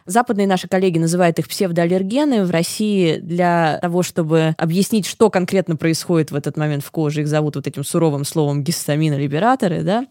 Западные 0.07 0.47
наши 0.47 0.69
коллеги 0.69 0.99
называют 0.99 1.39
их 1.39 1.49
псевдоаллергены. 1.49 2.45
В 2.45 2.51
России 2.51 3.19
для 3.19 3.79
того, 3.81 4.03
чтобы 4.03 4.55
объяснить, 4.59 5.07
что 5.07 5.31
конкретно 5.31 5.77
происходит 5.77 6.31
в 6.31 6.35
этот 6.35 6.57
момент 6.57 6.85
в 6.85 6.91
коже, 6.91 7.23
их 7.23 7.29
зовут 7.29 7.57
вот 7.57 7.67
этим 7.67 7.85
суровым 7.85 8.25
словом 8.25 8.63
гистаминолибераторы, 8.63 9.83
да, 9.83 10.07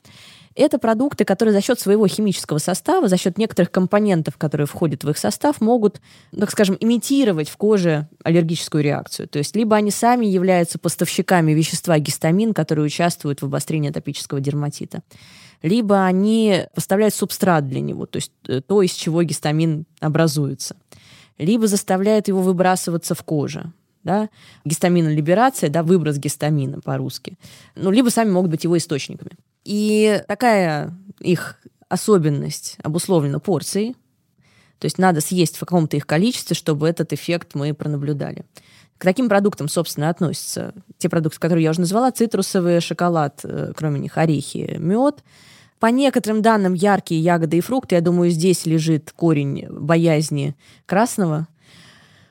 это 0.56 0.78
продукты, 0.78 1.26
которые 1.26 1.54
за 1.54 1.62
счет 1.62 1.80
своего 1.80 2.06
химического 2.08 2.58
состава, 2.58 3.08
за 3.08 3.18
счет 3.18 3.38
некоторых 3.38 3.72
компонентов, 3.72 4.38
которые 4.38 4.68
входят 4.68 5.04
в 5.04 5.10
их 5.10 5.18
состав, 5.18 5.62
могут, 5.62 6.02
так 6.38 6.52
скажем, 6.52 6.76
имитировать 6.80 7.50
в 7.50 7.56
коже 7.56 8.08
аллергическую 8.24 8.84
реакцию. 8.84 9.30
То 9.30 9.40
есть 9.40 9.56
либо 9.56 9.76
они 9.76 9.92
сами 9.92 10.26
являются 10.26 10.78
поставщиками 10.78 11.54
вещества 11.54 11.98
гистамин, 12.00 12.54
которые 12.54 12.86
участвуют 12.86 13.42
в 13.42 13.46
обострении 13.46 13.90
атопического 13.90 14.42
дерматита, 14.42 15.02
либо 15.62 16.06
они 16.06 16.66
поставляют 16.74 17.14
субстрат 17.14 17.68
для 17.68 17.82
него, 17.82 18.06
то 18.06 18.18
есть 18.18 18.32
э, 18.48 18.62
то, 18.62 18.82
из 18.82 18.92
чего 18.92 19.24
гистамин 19.24 19.86
образуется, 20.00 20.76
либо 21.38 21.68
заставляют 21.68 22.28
его 22.28 22.42
выбрасываться 22.42 23.16
в 23.16 23.24
коже, 23.24 23.72
да, 24.04 24.30
гистаминолиберация, 24.66 25.70
да, 25.70 25.84
выброс 25.84 26.18
гистамина 26.18 26.80
по-русски, 26.82 27.38
ну, 27.76 27.92
либо 27.92 28.10
сами 28.10 28.32
могут 28.32 28.52
быть 28.52 28.64
его 28.64 28.78
источниками. 28.78 29.32
И 29.66 30.24
такая 30.28 30.96
их 31.20 31.60
особенность 31.90 32.78
обусловлена 32.84 33.40
порцией, 33.40 33.96
то 34.80 34.86
есть 34.86 34.98
надо 34.98 35.20
съесть 35.20 35.58
в 35.58 35.60
каком-то 35.60 35.98
их 35.98 36.08
количестве, 36.08 36.56
чтобы 36.56 36.88
этот 36.88 37.12
эффект 37.12 37.54
мы 37.54 37.74
пронаблюдали. 37.74 38.46
К 39.00 39.06
таким 39.06 39.30
продуктам, 39.30 39.68
собственно, 39.68 40.10
относятся 40.10 40.74
те 40.98 41.10
продукты, 41.10 41.40
которые 41.40 41.64
я 41.64 41.72
уже 41.72 41.80
назвала, 41.80 42.12
цитрусовые, 42.12 42.82
шоколад, 42.82 43.40
э, 43.44 43.72
кроме 43.76 44.00
них 44.00 44.18
орехи, 44.18 44.76
мед. 44.78 45.24
По 45.80 45.88
некоторым 45.88 46.42
данным, 46.42 46.74
яркие 46.74 47.22
ягоды 47.22 47.58
и 47.58 47.62
фрукты, 47.62 47.96
я 47.96 48.02
думаю, 48.02 48.30
здесь 48.30 48.66
лежит 48.66 49.12
корень 49.16 49.66
боязни 49.70 50.56
красного– 50.86 51.48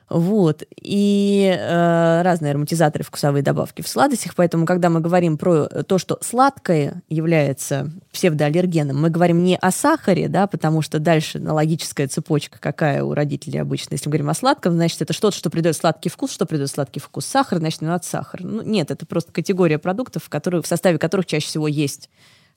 вот. 0.09 0.63
И 0.81 1.55
э, 1.55 2.21
разные 2.23 2.51
ароматизаторы, 2.51 3.03
вкусовые 3.03 3.43
добавки 3.43 3.81
в 3.81 3.87
сладостях. 3.87 4.33
Поэтому, 4.35 4.65
когда 4.65 4.89
мы 4.89 5.01
говорим 5.01 5.37
про 5.37 5.67
то, 5.67 5.97
что 5.97 6.17
сладкое 6.21 7.03
является 7.09 7.91
псевдоаллергеном, 8.11 8.99
мы 8.99 9.09
говорим 9.09 9.43
не 9.43 9.57
о 9.57 9.71
сахаре, 9.71 10.27
да, 10.27 10.47
потому 10.47 10.81
что 10.81 10.99
дальше 10.99 11.37
аналогическая 11.37 12.07
цепочка, 12.07 12.57
какая 12.59 13.03
у 13.03 13.13
родителей 13.13 13.59
обычно. 13.59 13.93
Если 13.93 14.07
мы 14.07 14.11
говорим 14.11 14.29
о 14.31 14.33
сладком, 14.33 14.73
значит, 14.73 15.01
это 15.01 15.13
что-то, 15.13 15.37
что 15.37 15.49
придает 15.51 15.75
сладкий 15.75 16.09
вкус, 16.09 16.31
что 16.31 16.47
придает 16.47 16.71
сладкий 16.71 16.99
вкус. 16.99 17.25
Сахар, 17.25 17.59
значит, 17.59 17.81
не 17.81 17.87
надо 17.87 18.03
сахар. 18.03 18.41
Ну, 18.43 18.63
нет, 18.63 18.89
это 18.89 19.05
просто 19.05 19.31
категория 19.31 19.77
продуктов, 19.77 20.27
которые, 20.27 20.63
в 20.63 20.67
составе 20.67 20.97
которых 20.97 21.27
чаще 21.27 21.47
всего 21.47 21.67
есть 21.67 22.09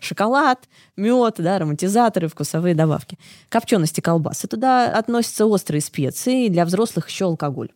шоколад, 0.03 0.69
мед, 0.97 1.35
да, 1.39 1.57
ароматизаторы, 1.57 2.29
вкусовые 2.29 2.75
добавки. 2.75 3.19
Копчености 3.49 4.01
колбасы. 4.01 4.49
Туда 4.49 4.97
относятся 4.97 5.47
острые 5.47 5.81
специи, 5.81 6.49
для 6.49 6.65
взрослых 6.65 7.09
еще 7.09 7.27
алкоголь. 7.27 7.71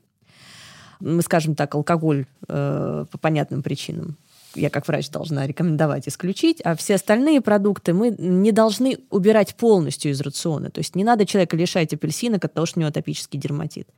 Мы 1.00 1.22
скажем 1.22 1.54
так, 1.54 1.74
алкоголь 1.74 2.26
э, 2.48 3.04
по 3.10 3.18
понятным 3.18 3.62
причинам 3.62 4.16
я 4.56 4.70
как 4.70 4.88
врач 4.88 5.10
должна 5.10 5.46
рекомендовать 5.46 6.08
исключить, 6.08 6.60
а 6.64 6.74
все 6.74 6.94
остальные 6.94 7.40
продукты 7.40 7.92
мы 7.92 8.14
не 8.18 8.52
должны 8.52 8.98
убирать 9.10 9.54
полностью 9.54 10.10
из 10.10 10.20
рациона. 10.20 10.70
То 10.70 10.78
есть 10.78 10.96
не 10.96 11.04
надо 11.04 11.26
человека 11.26 11.56
лишать 11.56 11.92
апельсинок 11.92 12.44
от 12.44 12.54
того, 12.54 12.66
что 12.66 12.78
у 12.78 12.80
него 12.80 12.88
атопический 12.88 13.38
дерматит 13.38 13.88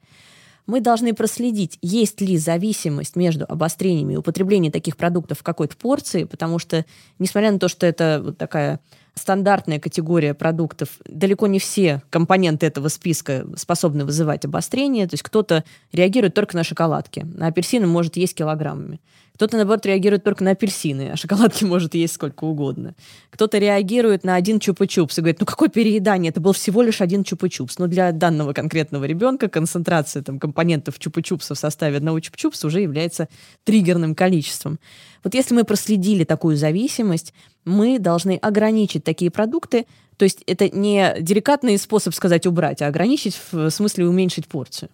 мы 0.69 0.81
должны 0.83 1.15
проследить, 1.15 1.79
есть 1.81 2.21
ли 2.21 2.37
зависимость 2.37 3.17
между 3.17 3.47
обострениями 3.49 4.13
и 4.13 4.17
употреблением 4.17 4.71
таких 4.71 4.99
продуктов 4.99 5.39
в 5.39 5.43
какой-то 5.43 5.77
порции, 5.77 6.25
потому 6.25 6.59
что, 6.59 6.85
несмотря 7.19 7.51
на 7.51 7.59
то, 7.59 7.69
что 7.69 7.87
это 7.87 8.21
вот 8.23 8.39
такая 8.39 8.79
стандартная 9.15 9.81
категория 9.81 10.35
продуктов, 10.35 10.91
далеко 11.07 11.47
не 11.47 11.59
все 11.59 12.03
компоненты 12.11 12.67
этого 12.67 12.89
списка 12.89 13.47
способны 13.57 14.05
вызывать 14.05 14.45
обострение. 14.45 15.09
То 15.09 15.15
есть 15.15 15.25
кто-то 15.25 15.65
реагирует 15.91 16.35
только 16.35 16.55
на 16.55 16.65
шоколадки, 16.65 17.21
на 17.21 17.49
апельсины 17.49 17.87
может 17.87 18.17
есть 18.17 18.35
килограммами. 18.35 19.01
Кто-то, 19.38 19.57
наоборот, 19.57 19.87
реагирует 19.87 20.24
только 20.24 20.42
на 20.42 20.51
апельсины, 20.51 21.11
а 21.12 21.16
шоколадки 21.16 21.62
может 21.62 21.94
есть 21.94 22.14
сколько 22.14 22.42
угодно. 22.42 22.96
Кто-то 23.31 23.59
реагирует 23.59 24.24
на 24.24 24.35
один 24.35 24.59
чупа-чупс 24.59 25.12
и 25.16 25.20
говорит, 25.20 25.38
ну 25.38 25.46
какое 25.46 25.68
переедание, 25.68 26.31
это 26.31 26.40
был 26.40 26.53
всего 26.53 26.83
лишь 26.83 27.01
один 27.01 27.22
чупа-чупс. 27.22 27.77
Но 27.79 27.87
для 27.87 28.11
данного 28.11 28.53
конкретного 28.53 29.05
ребенка 29.05 29.48
концентрация 29.48 30.24
там, 30.24 30.40
компонентов 30.40 30.98
чупа-чупса 30.98 31.55
в 31.55 31.59
составе 31.59 31.98
одного 31.98 32.18
чупа-чупса 32.18 32.66
уже 32.66 32.81
является 32.81 33.29
триггерным 33.62 34.16
количеством. 34.16 34.81
Вот 35.22 35.35
если 35.35 35.55
мы 35.55 35.62
проследили 35.62 36.24
такую 36.24 36.57
зависимость, 36.57 37.33
мы 37.64 38.01
должны 38.01 38.38
ограничить 38.42 39.05
такие 39.05 39.31
продукты, 39.31 39.87
то 40.16 40.24
есть 40.24 40.42
это 40.48 40.68
не 40.68 41.14
деликатный 41.20 41.79
способ 41.79 42.12
сказать 42.12 42.44
убрать, 42.44 42.83
а 42.83 42.88
ограничить 42.88 43.40
в 43.53 43.70
смысле 43.70 44.09
уменьшить 44.09 44.48
порцию. 44.48 44.88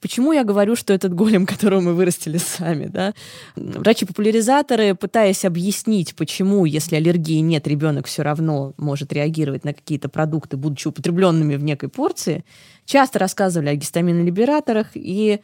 Почему 0.00 0.32
я 0.32 0.44
говорю, 0.44 0.76
что 0.76 0.92
этот 0.92 1.14
голем, 1.14 1.46
которого 1.46 1.80
мы 1.80 1.94
вырастили 1.94 2.38
сами, 2.38 2.86
да? 2.86 3.14
Врачи-популяризаторы, 3.56 4.94
пытаясь 4.94 5.44
объяснить, 5.44 6.14
почему, 6.14 6.64
если 6.64 6.96
аллергии 6.96 7.40
нет, 7.40 7.66
ребенок 7.66 8.06
все 8.06 8.22
равно 8.22 8.74
может 8.76 9.12
реагировать 9.12 9.64
на 9.64 9.72
какие-то 9.72 10.08
продукты, 10.08 10.56
будучи 10.56 10.88
употребленными 10.88 11.56
в 11.56 11.62
некой 11.62 11.88
порции, 11.88 12.44
часто 12.84 13.18
рассказывали 13.18 13.68
о 13.70 13.74
гистаминолибераторах, 13.74 14.88
и 14.94 15.40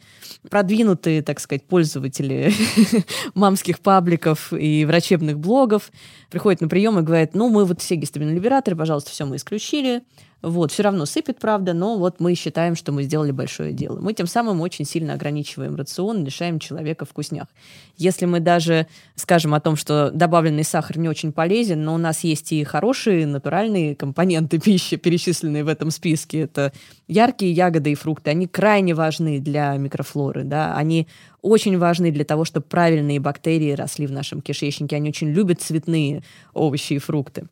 продвинутые, 0.49 1.21
так 1.21 1.39
сказать, 1.39 1.63
пользователи 1.67 2.53
мамских 3.35 3.79
пабликов 3.79 4.53
и 4.53 4.85
врачебных 4.85 5.39
блогов 5.39 5.91
приходят 6.29 6.61
на 6.61 6.67
прием 6.67 6.97
и 6.99 7.03
говорят, 7.03 7.35
ну, 7.35 7.49
мы 7.49 7.65
вот 7.65 7.81
все 7.81 7.95
гистаминолибераторы, 7.95 8.75
пожалуйста, 8.75 9.11
все 9.11 9.25
мы 9.25 9.35
исключили, 9.35 10.03
вот, 10.43 10.73
все 10.73 10.83
равно 10.83 11.05
сыпет, 11.05 11.39
правда, 11.39 11.73
но 11.73 11.97
вот 11.97 12.19
мы 12.19 12.35
считаем, 12.35 12.75
что 12.75 12.91
мы 12.91 13.03
сделали 13.03 13.31
большое 13.31 13.71
дело. 13.71 14.01
Мы 14.01 14.13
тем 14.13 14.27
самым 14.27 14.59
очень 14.59 14.83
сильно 14.83 15.13
ограничиваем 15.13 15.75
рацион, 15.75 16.25
лишаем 16.25 16.59
человека 16.59 17.05
вкуснях. 17.05 17.47
Если 17.95 18.25
мы 18.25 18.41
даже 18.41 18.87
скажем 19.15 19.53
о 19.53 19.61
том, 19.61 19.77
что 19.77 20.11
добавленный 20.11 20.65
сахар 20.65 20.97
не 20.97 21.07
очень 21.07 21.31
полезен, 21.31 21.85
но 21.85 21.95
у 21.95 21.97
нас 21.97 22.25
есть 22.25 22.51
и 22.51 22.65
хорошие 22.65 23.25
натуральные 23.25 23.95
компоненты 23.95 24.59
пищи, 24.63 24.97
перечисленные 24.97 25.63
в 25.63 25.69
этом 25.69 25.91
списке, 25.91 26.41
это 26.41 26.73
яркие 27.07 27.53
ягоды 27.53 27.93
и 27.93 27.95
фрукты, 27.95 28.29
они 28.29 28.45
крайне 28.45 28.93
важны 28.93 29.39
для 29.39 29.77
микрофлоры, 29.77 30.43
да, 30.43 30.75
они 30.75 31.07
очень 31.41 31.77
важны 31.77 32.11
для 32.11 32.25
того, 32.25 32.43
чтобы 32.43 32.65
правильные 32.65 33.21
бактерии 33.21 33.71
росли 33.71 34.07
в 34.07 34.11
нашем 34.11 34.41
кишечнике. 34.41 34.95
Они 34.95 35.09
очень 35.09 35.29
любят 35.29 35.61
цветные 35.61 36.23
овощи 36.53 36.93
и 36.93 36.99
фрукты. 36.99 37.47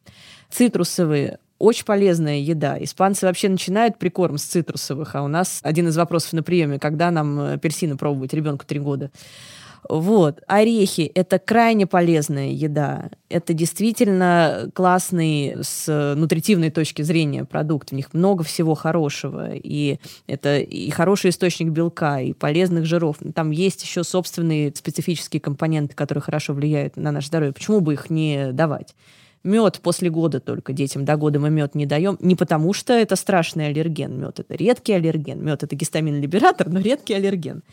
Цитрусовые 0.49 1.39
очень 1.62 1.86
полезная 1.86 2.39
еда. 2.39 2.78
Испанцы 2.84 3.26
вообще 3.26 3.50
начинают 3.50 3.97
прикорм 3.97 4.38
с 4.38 4.43
цитрусовых, 4.43 5.15
а 5.15 5.24
у 5.24 5.28
нас 5.28 5.60
один 5.63 5.88
из 5.88 5.97
вопросов 5.97 6.34
на 6.34 6.43
приеме, 6.43 6.80
когда 6.80 7.12
нам 7.12 7.39
э, 7.39 7.58
персины 7.58 7.97
пробовать 7.97 8.34
ребенку 8.34 8.65
три 8.65 8.80
года. 8.80 9.12
Вот. 9.89 10.41
Орехи– 10.47 11.12
это 11.15 11.39
крайне 11.39 11.88
полезная 11.88 12.50
еда. 12.50 13.10
Это 13.30 13.54
действительно 13.54 14.69
классный 14.74 15.58
с 15.62 16.13
нутритивной 16.15 16.69
точки 16.69 17.02
зрения 17.02 17.45
продукт. 17.45 17.89
В 17.89 17.95
них 17.95 18.13
много 18.13 18.43
всего 18.43 18.76
хорошего. 18.76 19.54
И 19.54 20.00
это 20.28 20.60
и 20.60 20.89
хороший 20.91 21.32
источник 21.32 21.69
белка, 21.69 22.21
и 22.21 22.34
полезных 22.34 22.86
жиров. 22.86 23.17
Там 23.34 23.52
есть 23.52 23.84
еще 23.84 24.04
собственные 24.04 24.74
специфические 24.76 25.41
компоненты, 25.41 25.95
которые 25.95 26.21
хорошо 26.21 26.54
влияют 26.54 26.95
на 26.95 27.12
наше 27.12 27.28
здоровье. 27.28 27.54
Почему 27.54 27.80
бы 27.80 27.93
их 27.93 28.10
не 28.10 28.52
давать? 28.52 28.95
Мед 29.43 29.80
после 29.82 30.10
года 30.10 30.39
только 30.39 30.73
детям. 30.73 31.04
До 31.04 31.17
года 31.17 31.39
мы 31.39 31.49
мед 31.49 31.75
не 31.75 31.86
даем. 31.86 32.17
Не 32.21 32.36
потому, 32.36 32.73
что 32.73 32.93
это 32.93 33.15
страшный 33.15 33.67
аллерген. 33.67 34.19
Мед 34.19 34.39
это 34.39 34.56
редкий 34.56 34.93
аллерген. 34.93 35.43
Мед 35.43 35.63
это 35.63 35.75
гистамин-либератор, 35.75 36.69
но 36.69 36.80
редкий 36.80 37.13
аллерген. 37.13 37.63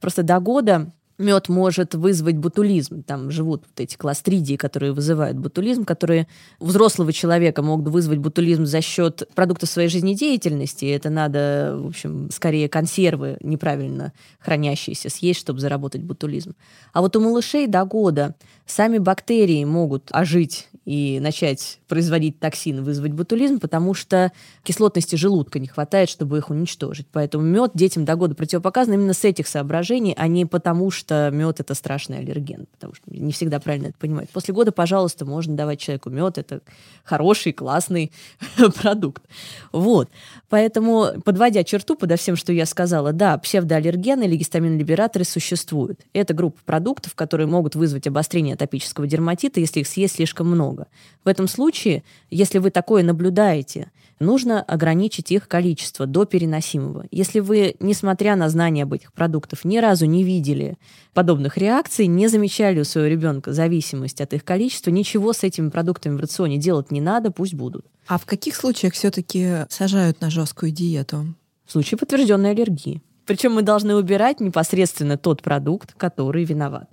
Просто 0.00 0.22
до 0.22 0.40
года 0.40 0.90
мед 1.20 1.48
может 1.48 1.94
вызвать 1.94 2.38
ботулизм. 2.38 3.02
Там 3.02 3.30
живут 3.30 3.64
вот 3.66 3.80
эти 3.80 3.96
клостридии, 3.96 4.56
которые 4.56 4.92
вызывают 4.92 5.38
ботулизм, 5.38 5.84
которые 5.84 6.26
у 6.58 6.66
взрослого 6.66 7.12
человека 7.12 7.62
могут 7.62 7.88
вызвать 7.88 8.18
ботулизм 8.18 8.64
за 8.64 8.80
счет 8.80 9.28
продуктов 9.34 9.68
своей 9.68 9.88
жизнедеятельности. 9.88 10.86
Это 10.86 11.10
надо, 11.10 11.78
в 11.78 11.88
общем, 11.88 12.30
скорее 12.30 12.68
консервы 12.68 13.36
неправильно 13.40 14.12
хранящиеся 14.40 15.10
съесть, 15.10 15.40
чтобы 15.40 15.60
заработать 15.60 16.02
ботулизм. 16.02 16.54
А 16.92 17.02
вот 17.02 17.14
у 17.14 17.20
малышей 17.20 17.66
до 17.66 17.84
года 17.84 18.34
сами 18.66 18.98
бактерии 18.98 19.64
могут 19.64 20.08
ожить 20.10 20.68
и 20.90 21.20
начать 21.20 21.78
производить 21.86 22.40
токсин, 22.40 22.82
вызвать 22.82 23.12
ботулизм, 23.12 23.60
потому 23.60 23.94
что 23.94 24.32
кислотности 24.64 25.14
желудка 25.14 25.60
не 25.60 25.68
хватает, 25.68 26.08
чтобы 26.08 26.38
их 26.38 26.50
уничтожить. 26.50 27.06
Поэтому 27.12 27.44
мед 27.44 27.70
детям 27.74 28.04
до 28.04 28.16
года 28.16 28.34
противопоказан 28.34 28.94
именно 28.94 29.12
с 29.12 29.24
этих 29.24 29.46
соображений, 29.46 30.16
а 30.18 30.26
не 30.26 30.46
потому, 30.46 30.90
что 30.90 31.30
мед 31.32 31.60
это 31.60 31.74
страшный 31.74 32.18
аллерген, 32.18 32.66
потому 32.72 32.94
что 32.94 33.04
не 33.06 33.30
всегда 33.30 33.60
правильно 33.60 33.86
это 33.86 33.98
понимают. 33.98 34.30
После 34.30 34.52
года, 34.52 34.72
пожалуйста, 34.72 35.24
можно 35.24 35.54
давать 35.54 35.78
человеку 35.78 36.10
мед, 36.10 36.38
это 36.38 36.60
хороший, 37.04 37.52
классный 37.52 38.10
продукт. 38.82 39.22
Вот. 39.70 40.10
Поэтому, 40.48 41.20
подводя 41.24 41.62
черту 41.62 41.94
подо 41.94 42.16
всем, 42.16 42.34
что 42.34 42.52
я 42.52 42.66
сказала, 42.66 43.12
да, 43.12 43.38
псевдоаллергены 43.38 44.24
или 44.24 44.34
гистаминолибераторы 44.34 45.24
существуют. 45.24 46.00
Это 46.14 46.34
группа 46.34 46.58
продуктов, 46.66 47.14
которые 47.14 47.46
могут 47.46 47.76
вызвать 47.76 48.08
обострение 48.08 48.54
атопического 48.54 49.06
дерматита, 49.06 49.60
если 49.60 49.78
их 49.78 49.86
съесть 49.86 50.16
слишком 50.16 50.50
много. 50.50 50.79
В 51.24 51.28
этом 51.28 51.48
случае, 51.48 52.02
если 52.30 52.58
вы 52.58 52.70
такое 52.70 53.02
наблюдаете, 53.02 53.90
нужно 54.20 54.62
ограничить 54.62 55.32
их 55.32 55.48
количество 55.48 56.06
до 56.06 56.24
переносимого. 56.24 57.06
Если 57.10 57.40
вы, 57.40 57.74
несмотря 57.80 58.36
на 58.36 58.48
знание 58.48 58.84
об 58.84 58.92
этих 58.92 59.12
продуктах, 59.12 59.64
ни 59.64 59.78
разу 59.78 60.06
не 60.06 60.22
видели 60.22 60.76
подобных 61.14 61.56
реакций, 61.56 62.06
не 62.06 62.28
замечали 62.28 62.80
у 62.80 62.84
своего 62.84 63.10
ребенка 63.10 63.52
зависимость 63.52 64.20
от 64.20 64.32
их 64.34 64.44
количества, 64.44 64.90
ничего 64.90 65.32
с 65.32 65.42
этими 65.42 65.70
продуктами 65.70 66.16
в 66.16 66.20
рационе 66.20 66.58
делать 66.58 66.90
не 66.90 67.00
надо, 67.00 67.30
пусть 67.30 67.54
будут. 67.54 67.86
А 68.06 68.18
в 68.18 68.26
каких 68.26 68.54
случаях 68.54 68.94
все-таки 68.94 69.66
сажают 69.68 70.20
на 70.20 70.30
жесткую 70.30 70.72
диету? 70.72 71.34
В 71.66 71.72
случае 71.72 71.98
подтвержденной 71.98 72.50
аллергии. 72.50 73.02
Причем 73.26 73.52
мы 73.52 73.62
должны 73.62 73.94
убирать 73.94 74.40
непосредственно 74.40 75.16
тот 75.16 75.40
продукт, 75.42 75.94
который 75.94 76.44
виноват. 76.44 76.90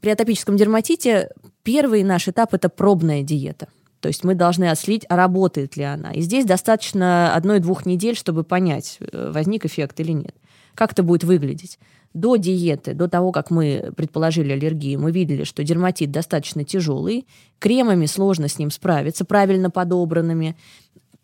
При 0.00 0.10
атопическом 0.10 0.56
дерматите 0.56 1.30
первый 1.62 2.02
наш 2.02 2.28
этап– 2.28 2.52
это 2.54 2.68
пробная 2.68 3.22
диета. 3.22 3.68
То 4.00 4.08
есть 4.08 4.22
мы 4.22 4.34
должны 4.34 4.70
отследить, 4.70 5.04
а 5.08 5.16
работает 5.16 5.76
ли 5.76 5.82
она. 5.82 6.12
И 6.12 6.20
здесь 6.20 6.44
достаточно 6.44 7.34
одной-двух 7.34 7.84
недель, 7.84 8.16
чтобы 8.16 8.44
понять, 8.44 8.98
э, 9.00 9.32
возник 9.34 9.64
эффект 9.64 9.98
или 10.00 10.12
нет. 10.12 10.34
Как 10.74 10.92
это 10.92 11.02
будет 11.02 11.24
выглядеть? 11.24 11.78
До 12.14 12.36
диеты, 12.36 12.94
до 12.94 13.08
того, 13.08 13.32
как 13.32 13.50
мы 13.50 13.92
предположили 13.96 14.52
аллергию, 14.52 15.00
мы 15.00 15.10
видели, 15.10 15.42
что 15.42 15.64
дерматит 15.64 16.12
достаточно 16.12 16.64
тяжелый, 16.64 17.26
кремами 17.58 18.06
сложно 18.06 18.48
с 18.48 18.58
ним 18.58 18.70
справиться, 18.70 19.24
правильно 19.24 19.70
подобранными. 19.70 20.56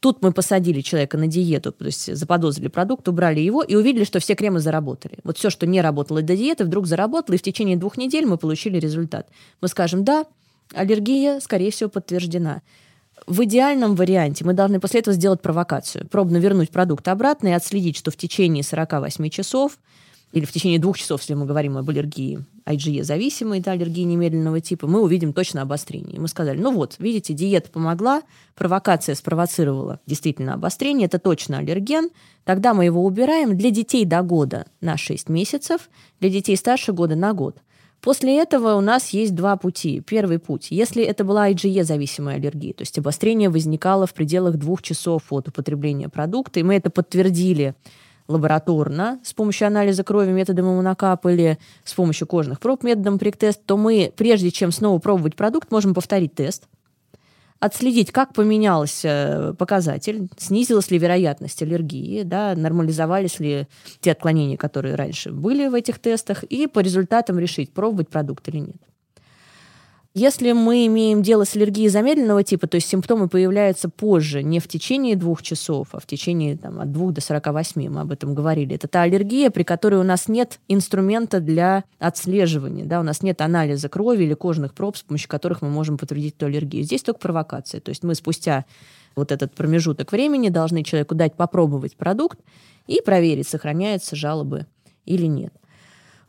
Тут 0.05 0.21
мы 0.21 0.33
посадили 0.33 0.83
человека 0.83 1.17
на 1.17 1.29
диету, 1.29 1.73
то 1.73 1.87
есть 1.87 2.15
заподозрили 2.15 2.69
продукт, 2.69 3.09
убрали 3.09 3.41
его 3.41 3.63
и 3.63 3.75
увидели, 3.75 4.05
что 4.05 4.19
все 4.19 4.35
кремы 4.35 4.61
заработали. 4.61 5.17
Вот 5.25 5.39
все, 5.39 5.49
что 5.49 5.67
не 5.67 5.81
работало 5.81 6.21
до 6.21 6.37
диеты, 6.37 6.67
вдруг 6.67 6.87
заработало, 6.87 7.37
и 7.37 7.39
в 7.39 7.43
течение 7.43 7.79
двух 7.79 7.97
недель 7.97 8.27
мы 8.27 8.37
получили 8.37 8.79
результат. 8.79 9.31
Мы 9.63 9.69
скажем, 9.69 10.05
да, 10.05 10.27
аллергия, 10.75 11.41
скорее 11.41 11.71
всего, 11.71 11.89
подтверждена. 11.89 12.61
В 13.27 13.45
идеальном 13.45 13.95
варианте 13.95 14.45
мы 14.45 14.53
должны 14.53 14.79
после 14.79 15.01
этого 15.01 15.15
сделать 15.17 15.41
провокацию, 15.41 16.07
пробно 16.07 16.37
вернуть 16.37 16.69
продукт 16.69 17.09
обратно 17.09 17.49
и 17.49 17.53
отследить, 17.53 17.97
что 17.97 18.11
в 18.11 18.19
течение 18.19 18.63
48 18.63 19.31
часов 19.31 19.79
или 20.35 20.45
в 20.45 20.51
течение 20.51 20.81
двух 20.81 20.99
часов, 20.99 21.21
если 21.21 21.35
мы 21.35 21.47
говорим 21.47 21.79
об 21.79 21.89
аллергии 21.89 22.45
IgE-зависимой, 22.67 23.61
да, 23.61 23.71
аллергии 23.71 24.03
немедленного 24.03 24.61
типа, 24.61 24.89
мы 24.89 25.01
увидим 25.01 25.33
точно 25.33 25.63
обострение. 25.63 26.17
И 26.17 26.19
мы 26.19 26.27
сказали, 26.27 26.61
ну 26.61 26.73
вот, 26.73 26.97
видите, 26.99 27.35
диета 27.35 27.71
помогла, 27.71 28.23
провокация 28.57 29.15
спровоцировала 29.15 30.01
действительно 30.07 30.55
обострение, 30.55 31.07
это 31.07 31.21
точно 31.21 31.59
аллерген, 31.59 32.11
тогда 32.43 32.75
мы 32.75 32.85
его 32.85 33.05
убираем 33.05 33.57
для 33.57 33.71
детей 33.71 34.05
до 34.05 34.23
года 34.23 34.67
на 34.81 34.97
6 34.97 35.29
месяцев, 35.29 35.89
для 36.19 36.31
детей 36.31 36.57
старше 36.57 36.93
года 36.93 37.15
на 37.15 37.33
год. 37.33 37.59
После 38.01 38.37
этого 38.37 38.75
у 38.75 38.81
нас 38.81 39.11
есть 39.11 39.37
два 39.37 39.57
пути. 39.57 40.01
Первый 40.01 40.41
путь. 40.41 40.67
Если 40.71 41.05
это 41.05 41.23
была 41.23 41.49
IgE-зависимая 41.51 42.35
аллергия, 42.35 42.73
то 42.73 42.83
есть 42.83 42.99
обострение 42.99 43.51
возникало 43.51 44.09
в 44.09 44.15
пределах 44.15 44.57
двух 44.57 44.83
часов 44.83 45.23
от 45.31 45.47
употребления 45.47 46.09
продукта, 46.09 46.59
и 46.59 46.65
мы 46.65 46.75
это 46.75 46.91
подтвердили 46.91 47.77
лабораторно 48.29 49.21
с 49.23 49.33
помощью 49.33 49.67
анализа 49.67 50.05
крови 50.05 50.31
методом 50.31 50.67
иммунокап 50.67 51.27
или 51.27 51.59
с 51.85 51.93
помощью 51.95 52.27
кожных 52.27 52.61
проб 52.61 52.83
методом 52.83 53.19
прик-тест, 53.19 53.61
то 53.65 53.77
мы, 53.77 54.13
прежде 54.17 54.51
чем 54.51 54.73
снова 54.73 54.99
пробовать 54.99 55.37
продукт, 55.37 55.71
можем 55.71 55.95
повторить 55.95 56.35
тест, 56.35 56.65
отследить, 57.61 58.13
как 58.13 58.33
поменялся 58.33 59.55
показатель, 59.59 60.29
снизилась 60.37 60.91
ли 60.91 60.99
вероятность 60.99 61.63
аллергии, 61.63 62.23
да, 62.23 62.55
нормализовались 62.55 63.41
ли 63.41 63.67
те 64.01 64.13
отклонения, 64.13 64.57
которые 64.57 64.95
раньше 64.95 65.33
были 65.33 65.69
в 65.69 65.75
этих 65.75 65.99
тестах, 65.99 66.43
и 66.45 66.67
по 66.67 66.81
результатам 66.81 67.39
решить, 67.39 67.73
пробовать 67.73 68.09
продукт 68.09 68.49
или 68.49 68.59
нет. 68.59 68.77
Если 70.17 70.53
мы 70.53 70.87
имеем 70.87 71.23
дело 71.23 71.43
с 71.43 71.57
аллергией 71.57 71.89
замедленного 71.89 72.45
типа, 72.45 72.69
то 72.69 72.77
есть 72.77 72.87
симптомы 72.87 73.29
появляются 73.29 73.89
позже, 73.89 74.45
не 74.45 74.61
в 74.61 74.69
течение 74.69 75.17
двух 75.17 75.43
часов, 75.43 75.89
а 75.91 75.99
в 75.99 76.07
течение 76.07 76.57
там, 76.57 76.79
от 76.79 76.93
двух 76.93 77.13
до 77.13 77.21
48, 77.21 77.89
мы 77.89 78.01
об 78.01 78.13
этом 78.13 78.33
говорили. 78.33 78.77
Это 78.77 78.87
та 78.87 79.03
аллергия, 79.03 79.51
при 79.51 79.65
которой 79.65 79.97
у 79.97 80.05
нас 80.05 80.29
нет 80.29 80.61
инструмента 80.69 81.41
для 81.41 81.83
отслеживания, 81.99 82.85
да, 82.85 83.01
у 83.01 83.03
нас 83.03 83.23
нет 83.25 83.41
анализа 83.41 83.89
крови 83.89 84.23
или 84.23 84.35
кожных 84.35 84.73
проб, 84.73 84.97
с 84.97 85.03
помощью 85.03 85.29
которых 85.29 85.63
мы 85.63 85.69
можем 85.69 85.99
подтвердить 85.99 86.37
эту 86.37 86.47
аллергию. 86.47 86.85
Здесь 86.85 87.03
только 87.03 87.19
провокация. 87.19 87.81
То 87.81 87.89
есть 87.89 88.05
мы 88.05 88.15
спустя 88.15 88.67
вот 89.17 89.33
этот 89.33 89.53
промежуток 89.57 90.13
времени 90.13 90.49
должны 90.49 90.85
человеку 90.85 91.17
дать 91.17 91.35
попробовать 91.35 91.97
продукт 91.97 92.39
и 92.87 93.01
проверить, 93.05 93.49
сохраняются 93.49 94.15
жалобы 94.15 94.67
или 95.07 95.27
нет. 95.27 95.53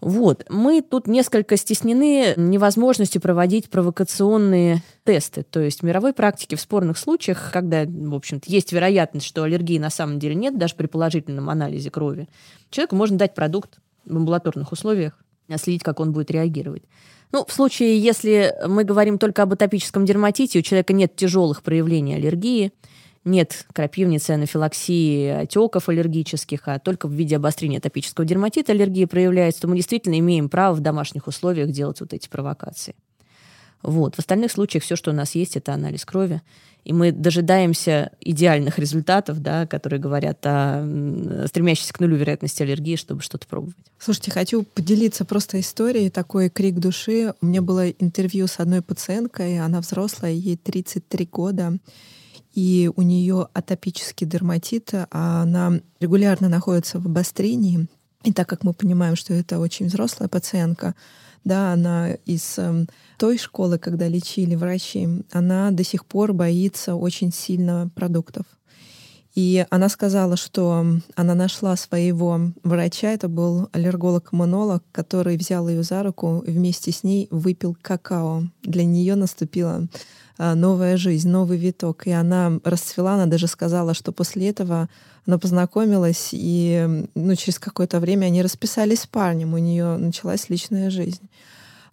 Вот. 0.01 0.45
Мы 0.49 0.81
тут 0.81 1.07
несколько 1.07 1.57
стеснены 1.57 2.33
невозможностью 2.35 3.21
проводить 3.21 3.69
провокационные 3.69 4.83
тесты. 5.03 5.43
То 5.43 5.59
есть 5.59 5.81
в 5.81 5.83
мировой 5.83 6.13
практике 6.13 6.55
в 6.55 6.61
спорных 6.61 6.97
случаях, 6.97 7.51
когда, 7.51 7.85
в 7.85 8.13
общем-то, 8.13 8.51
есть 8.51 8.71
вероятность, 8.71 9.25
что 9.25 9.43
аллергии 9.43 9.79
на 9.79 9.89
самом 9.89 10.19
деле 10.19 10.35
нет, 10.35 10.57
даже 10.57 10.75
при 10.75 10.87
положительном 10.87 11.49
анализе 11.49 11.89
крови, 11.89 12.27
человеку 12.69 12.95
можно 12.95 13.17
дать 13.17 13.33
продукт 13.33 13.79
в 14.05 14.15
амбулаторных 14.15 14.71
условиях, 14.71 15.17
следить, 15.57 15.83
как 15.83 15.99
он 15.99 16.11
будет 16.11 16.31
реагировать. 16.31 16.83
Ну, 17.31 17.45
в 17.45 17.51
случае, 17.51 17.99
если 17.99 18.55
мы 18.67 18.83
говорим 18.83 19.17
только 19.17 19.43
об 19.43 19.53
атопическом 19.53 20.05
дерматите, 20.05 20.59
у 20.59 20.61
человека 20.61 20.93
нет 20.93 21.15
тяжелых 21.15 21.63
проявлений 21.63 22.15
аллергии, 22.15 22.71
нет 23.25 23.65
крапивницы, 23.73 24.31
анафилаксии, 24.31 25.27
отеков 25.27 25.89
аллергических, 25.89 26.67
а 26.67 26.79
только 26.79 27.07
в 27.07 27.11
виде 27.11 27.35
обострения 27.35 27.79
атопического 27.79 28.25
дерматита 28.25 28.71
аллергия 28.71 29.07
проявляется, 29.07 29.61
то 29.61 29.67
мы 29.67 29.75
действительно 29.75 30.17
имеем 30.19 30.47
право 30.47 30.75
в 30.75 30.79
домашних 30.79 31.27
условиях 31.27 31.71
делать 31.71 31.99
вот 31.99 32.13
эти 32.13 32.29
провокации. 32.29 32.95
Вот. 33.81 34.15
В 34.15 34.19
остальных 34.19 34.51
случаях 34.51 34.83
все, 34.83 34.95
что 34.95 35.11
у 35.11 35.13
нас 35.13 35.35
есть, 35.35 35.57
это 35.57 35.73
анализ 35.73 36.05
крови. 36.05 36.41
И 36.85 36.93
мы 36.93 37.11
дожидаемся 37.11 38.11
идеальных 38.19 38.77
результатов, 38.77 39.39
да, 39.41 39.65
которые 39.65 39.99
говорят 39.99 40.39
о 40.45 40.83
стремящейся 41.47 41.93
к 41.93 41.99
нулю 41.99 42.15
вероятности 42.15 42.61
аллергии, 42.61 42.95
чтобы 42.95 43.21
что-то 43.21 43.47
пробовать. 43.47 43.75
Слушайте, 43.97 44.29
хочу 44.29 44.63
поделиться 44.63 45.25
просто 45.25 45.59
историей, 45.59 46.11
такой 46.11 46.49
крик 46.49 46.75
души. 46.75 47.33
У 47.41 47.47
меня 47.47 47.63
было 47.63 47.89
интервью 47.89 48.45
с 48.45 48.59
одной 48.59 48.83
пациенткой, 48.83 49.59
она 49.59 49.81
взрослая, 49.81 50.31
ей 50.31 50.57
33 50.57 51.25
года 51.31 51.77
и 52.55 52.89
у 52.95 53.01
нее 53.01 53.49
атопический 53.53 54.25
дерматит, 54.25 54.91
а 54.93 55.43
она 55.43 55.79
регулярно 55.99 56.49
находится 56.49 56.99
в 56.99 57.05
обострении. 57.05 57.87
И 58.23 58.31
так 58.31 58.49
как 58.49 58.63
мы 58.63 58.73
понимаем, 58.73 59.15
что 59.15 59.33
это 59.33 59.59
очень 59.59 59.87
взрослая 59.87 60.29
пациентка, 60.29 60.95
да, 61.43 61.73
она 61.73 62.13
из 62.25 62.57
э, 62.57 62.85
той 63.19 63.37
школы, 63.37 63.77
когда 63.77 64.07
лечили 64.07 64.55
врачи, 64.55 65.07
она 65.31 65.69
до 65.69 65.83
сих 65.83 66.05
пор 66.05 66.33
боится 66.33 66.95
очень 66.95 67.31
сильно 67.31 67.91
продуктов. 67.93 68.45
И 69.35 69.65
она 69.69 69.89
сказала, 69.89 70.37
что 70.37 70.85
она 71.15 71.35
нашла 71.35 71.75
своего 71.75 72.39
врача, 72.63 73.11
это 73.11 73.27
был 73.27 73.69
аллерголог-иммунолог, 73.73 74.81
который 74.93 75.35
взял 75.35 75.67
ее 75.67 75.83
за 75.83 76.03
руку 76.03 76.41
и 76.47 76.51
вместе 76.51 76.93
с 76.93 77.03
ней 77.03 77.27
выпил 77.29 77.77
какао. 77.79 78.43
Для 78.63 78.85
нее 78.85 79.15
наступила 79.15 79.87
новая 80.37 80.97
жизнь, 80.97 81.29
новый 81.29 81.57
виток. 81.57 82.07
И 82.07 82.11
она 82.11 82.59
расцвела, 82.63 83.13
она 83.13 83.25
даже 83.25 83.47
сказала, 83.47 83.93
что 83.93 84.11
после 84.11 84.49
этого 84.49 84.89
она 85.25 85.37
познакомилась, 85.39 86.29
и 86.31 87.07
ну, 87.15 87.35
через 87.35 87.57
какое-то 87.57 87.99
время 87.99 88.27
они 88.27 88.43
расписались 88.43 89.01
с 89.01 89.07
парнем, 89.07 89.53
у 89.53 89.57
нее 89.57 89.97
началась 89.97 90.49
личная 90.49 90.89
жизнь. 90.89 91.29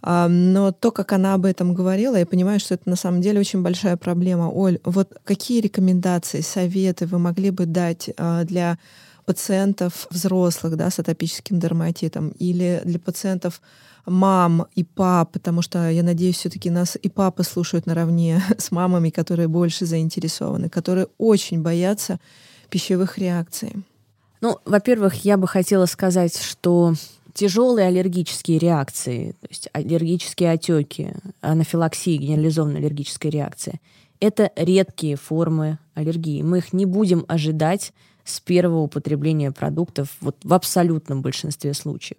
А, 0.02 0.28
но 0.28 0.72
то, 0.72 0.90
как 0.90 1.12
она 1.12 1.34
об 1.34 1.44
этом 1.44 1.74
говорила, 1.74 2.16
я 2.16 2.26
понимаю, 2.26 2.58
что 2.60 2.74
это 2.74 2.90
на 2.90 2.96
самом 2.96 3.20
деле 3.20 3.40
очень 3.40 3.62
большая 3.62 3.96
проблема. 3.96 4.50
Оль, 4.50 4.80
вот 4.84 5.16
какие 5.24 5.60
рекомендации, 5.60 6.40
советы 6.40 7.06
вы 7.06 7.18
могли 7.18 7.50
бы 7.50 7.66
дать 7.66 8.10
а, 8.18 8.44
для 8.44 8.78
пациентов 9.24 10.08
взрослых 10.10 10.76
да, 10.76 10.90
с 10.90 10.98
атопическим 10.98 11.60
дерматитом 11.60 12.30
или 12.38 12.82
для 12.84 12.98
пациентов 12.98 13.62
мам 14.06 14.66
и 14.74 14.84
пап, 14.84 15.32
потому 15.32 15.62
что 15.62 15.88
я 15.88 16.02
надеюсь, 16.02 16.36
все-таки 16.36 16.70
нас 16.70 16.96
и 17.00 17.08
папы 17.08 17.44
слушают 17.44 17.86
наравне 17.86 18.42
с 18.58 18.70
мамами, 18.70 19.10
которые 19.10 19.48
больше 19.48 19.86
заинтересованы, 19.86 20.68
которые 20.68 21.08
очень 21.18 21.62
боятся 21.62 22.18
пищевых 22.68 23.18
реакций. 23.18 23.84
Ну, 24.40 24.58
во-первых, 24.64 25.24
я 25.24 25.36
бы 25.36 25.46
хотела 25.46 25.86
сказать, 25.86 26.36
что 26.36 26.94
тяжелые 27.32 27.86
аллергические 27.86 28.58
реакции, 28.58 29.32
то 29.40 29.46
есть 29.48 29.68
аллергические 29.72 30.50
отеки, 30.50 31.14
анафилаксия, 31.40 32.18
генерализованная 32.18 32.78
аллергическая 32.78 33.30
реакция, 33.30 33.80
это 34.20 34.50
редкие 34.56 35.16
формы 35.16 35.78
аллергии. 35.94 36.42
Мы 36.42 36.58
их 36.58 36.72
не 36.72 36.86
будем 36.86 37.24
ожидать 37.28 37.92
с 38.24 38.40
первого 38.40 38.80
употребления 38.80 39.50
продуктов 39.50 40.08
вот 40.20 40.36
в 40.42 40.52
абсолютном 40.52 41.22
большинстве 41.22 41.74
случаев. 41.74 42.18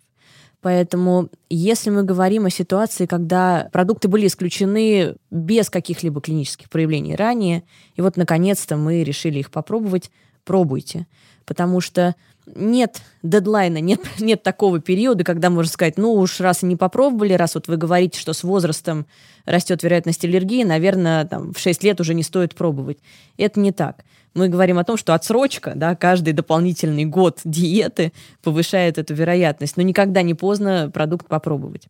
Поэтому 0.63 1.29
если 1.49 1.89
мы 1.89 2.03
говорим 2.03 2.45
о 2.45 2.49
ситуации, 2.49 3.05
когда 3.05 3.69
продукты 3.73 4.07
были 4.07 4.27
исключены 4.27 5.17
без 5.29 5.69
каких-либо 5.69 6.21
клинических 6.21 6.69
проявлений 6.69 7.17
ранее, 7.17 7.63
и 7.95 8.01
вот 8.01 8.15
наконец-то 8.15 8.77
мы 8.77 9.03
решили 9.03 9.39
их 9.39 9.51
попробовать, 9.51 10.09
пробуйте. 10.45 11.05
Потому 11.45 11.81
что 11.81 12.15
нет 12.45 13.01
дедлайна, 13.21 13.79
нет, 13.79 14.01
нет 14.19 14.43
такого 14.43 14.79
периода, 14.79 15.23
когда 15.23 15.49
можно 15.49 15.71
сказать, 15.71 15.97
ну 15.97 16.13
уж 16.13 16.39
раз 16.39 16.61
не 16.63 16.75
попробовали, 16.75 17.33
раз 17.33 17.55
вот 17.55 17.67
вы 17.67 17.77
говорите, 17.77 18.19
что 18.19 18.33
с 18.33 18.43
возрастом 18.43 19.05
растет 19.45 19.83
вероятность 19.83 20.23
аллергии, 20.25 20.63
наверное, 20.63 21.25
там, 21.25 21.53
в 21.53 21.59
6 21.59 21.83
лет 21.83 21.99
уже 21.99 22.13
не 22.13 22.23
стоит 22.23 22.55
пробовать. 22.55 22.99
Это 23.37 23.59
не 23.59 23.71
так 23.71 24.03
мы 24.33 24.49
говорим 24.49 24.79
о 24.79 24.83
том, 24.83 24.97
что 24.97 25.13
отсрочка, 25.13 25.73
да, 25.75 25.95
каждый 25.95 26.33
дополнительный 26.33 27.05
год 27.05 27.39
диеты 27.43 28.13
повышает 28.41 28.97
эту 28.97 29.13
вероятность, 29.13 29.77
но 29.77 29.83
никогда 29.83 30.21
не 30.21 30.33
поздно 30.33 30.89
продукт 30.91 31.27
попробовать. 31.27 31.87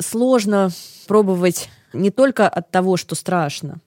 Сложно 0.00 0.70
пробовать 1.06 1.68
не 1.92 2.10
только 2.10 2.48
от 2.48 2.70
того, 2.70 2.96
что 2.96 3.14
страшно, 3.14 3.80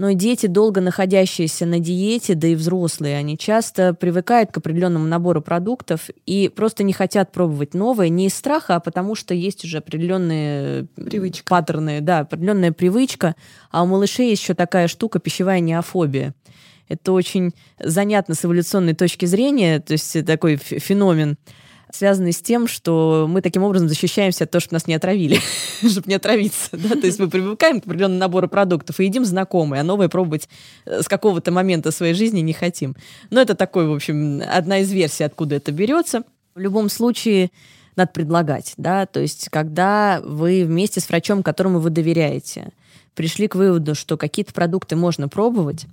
но 0.00 0.12
дети, 0.12 0.46
долго 0.46 0.80
находящиеся 0.80 1.66
на 1.66 1.78
диете, 1.78 2.34
да 2.34 2.48
и 2.48 2.54
взрослые, 2.54 3.18
они 3.18 3.36
часто 3.36 3.92
привыкают 3.92 4.50
к 4.50 4.56
определенному 4.56 5.06
набору 5.06 5.42
продуктов 5.42 6.08
и 6.24 6.48
просто 6.48 6.84
не 6.84 6.94
хотят 6.94 7.32
пробовать 7.32 7.74
новое 7.74 8.08
не 8.08 8.28
из 8.28 8.34
страха, 8.34 8.76
а 8.76 8.80
потому 8.80 9.14
что 9.14 9.34
есть 9.34 9.62
уже 9.62 9.76
определенные 9.76 10.86
привычка. 10.96 11.50
паттерны, 11.50 12.00
да, 12.00 12.20
определенная 12.20 12.72
привычка. 12.72 13.36
А 13.70 13.82
у 13.82 13.86
малышей 13.86 14.30
есть 14.30 14.40
еще 14.40 14.54
такая 14.54 14.88
штука 14.88 15.18
пищевая 15.18 15.60
неофобия. 15.60 16.34
Это 16.88 17.12
очень 17.12 17.52
занятно 17.78 18.34
с 18.34 18.42
эволюционной 18.42 18.94
точки 18.94 19.26
зрения, 19.26 19.80
то 19.80 19.92
есть 19.92 20.24
такой 20.24 20.56
феномен 20.56 21.36
связанный 21.92 22.32
с 22.32 22.40
тем, 22.40 22.66
что 22.66 23.26
мы 23.28 23.42
таким 23.42 23.62
образом 23.62 23.88
защищаемся 23.88 24.44
от 24.44 24.50
того, 24.50 24.60
чтобы 24.60 24.74
нас 24.74 24.86
не 24.86 24.94
отравили, 24.94 25.38
чтобы 25.80 26.08
не 26.08 26.14
отравиться. 26.14 26.70
Да? 26.72 26.90
То 26.90 27.06
есть 27.06 27.18
мы 27.18 27.28
привыкаем 27.28 27.80
к 27.80 27.86
определенному 27.86 28.20
набору 28.20 28.48
продуктов 28.48 29.00
и 29.00 29.04
едим 29.04 29.24
знакомые, 29.24 29.80
а 29.80 29.84
новые 29.84 30.08
пробовать 30.08 30.48
э, 30.84 31.02
с 31.02 31.08
какого-то 31.08 31.52
момента 31.52 31.90
своей 31.90 32.14
жизни 32.14 32.40
не 32.40 32.52
хотим. 32.52 32.96
Но 33.30 33.40
это 33.40 33.54
такой, 33.54 33.86
в 33.86 33.92
общем, 33.92 34.42
одна 34.48 34.78
из 34.78 34.92
версий, 34.92 35.24
откуда 35.24 35.56
это 35.56 35.72
берется. 35.72 36.22
В 36.54 36.58
любом 36.58 36.88
случае, 36.88 37.50
надо 37.96 38.12
предлагать, 38.12 38.74
да, 38.76 39.06
то 39.06 39.20
есть 39.20 39.48
когда 39.50 40.20
вы 40.24 40.64
вместе 40.64 41.00
с 41.00 41.08
врачом, 41.08 41.42
которому 41.42 41.80
вы 41.80 41.90
доверяете, 41.90 42.70
пришли 43.14 43.48
к 43.48 43.54
выводу, 43.54 43.94
что 43.94 44.16
какие-то 44.16 44.52
продукты 44.52 44.96
можно 44.96 45.28
пробовать, 45.28 45.86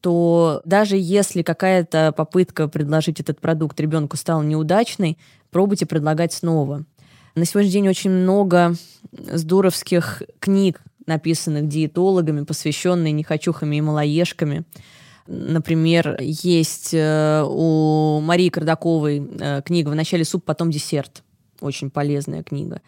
то 0.00 0.60
даже 0.64 0.96
если 0.96 1.42
какая-то 1.42 2.12
попытка 2.16 2.68
предложить 2.68 3.20
этот 3.20 3.40
продукт 3.40 3.78
ребенку 3.80 4.16
стала 4.16 4.42
неудачной, 4.42 5.18
пробуйте 5.50 5.86
предлагать 5.86 6.32
снова. 6.32 6.84
На 7.34 7.44
сегодняшний 7.44 7.80
день 7.80 7.88
очень 7.88 8.10
много 8.10 8.74
здоровских 9.12 10.22
книг, 10.40 10.82
написанных 11.06 11.68
диетологами, 11.68 12.44
посвященные 12.44 13.12
нехочухами 13.12 13.76
и 13.76 13.80
малоежками. 13.80 14.64
Например, 15.26 16.16
есть 16.20 16.90
э, 16.92 17.44
у 17.46 18.20
Марии 18.20 18.48
Кардаковой 18.48 19.22
э, 19.38 19.62
книга 19.62 19.90
«Вначале 19.90 20.24
суп, 20.24 20.44
потом 20.44 20.70
десерт». 20.70 21.22
Очень 21.60 21.90
полезная 21.90 22.42
книга. 22.42 22.80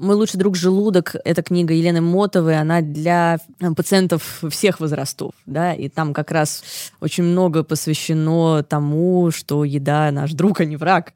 «Мой 0.00 0.16
лучший 0.16 0.38
друг 0.38 0.56
желудок»— 0.56 1.14
это 1.26 1.42
книга 1.42 1.74
Елены 1.74 2.00
Мотовой, 2.00 2.58
она 2.58 2.80
для 2.80 3.38
э, 3.60 3.70
пациентов 3.72 4.42
всех 4.48 4.80
возрастов, 4.80 5.34
да, 5.44 5.74
и 5.74 5.90
там 5.90 6.14
как 6.14 6.30
раз 6.30 6.62
очень 7.00 7.24
много 7.24 7.64
посвящено 7.64 8.62
тому, 8.62 9.30
что 9.30 9.62
еда 9.62 10.10
наш 10.10 10.32
друг, 10.32 10.62
а 10.62 10.64
не 10.64 10.76
враг. 10.76 11.12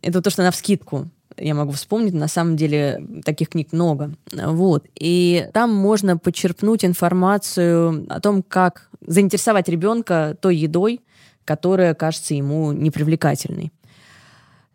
Это 0.00 0.22
то, 0.22 0.30
что 0.30 0.42
на 0.42 0.52
вскидку 0.52 1.10
я 1.36 1.54
могу 1.54 1.72
вспомнить, 1.72 2.14
на 2.14 2.28
самом 2.28 2.56
деле 2.56 3.04
таких 3.26 3.50
книг 3.50 3.72
много. 3.72 4.14
Вот. 4.32 4.86
И 4.94 5.46
там 5.52 5.74
можно 5.74 6.16
почерпнуть 6.16 6.86
информацию 6.86 8.06
о 8.08 8.20
том, 8.20 8.42
как 8.42 8.88
заинтересовать 9.06 9.68
ребенка 9.68 10.34
той 10.40 10.56
едой, 10.56 11.02
которая 11.44 11.92
кажется 11.92 12.32
ему 12.32 12.72
непривлекательной. 12.72 13.70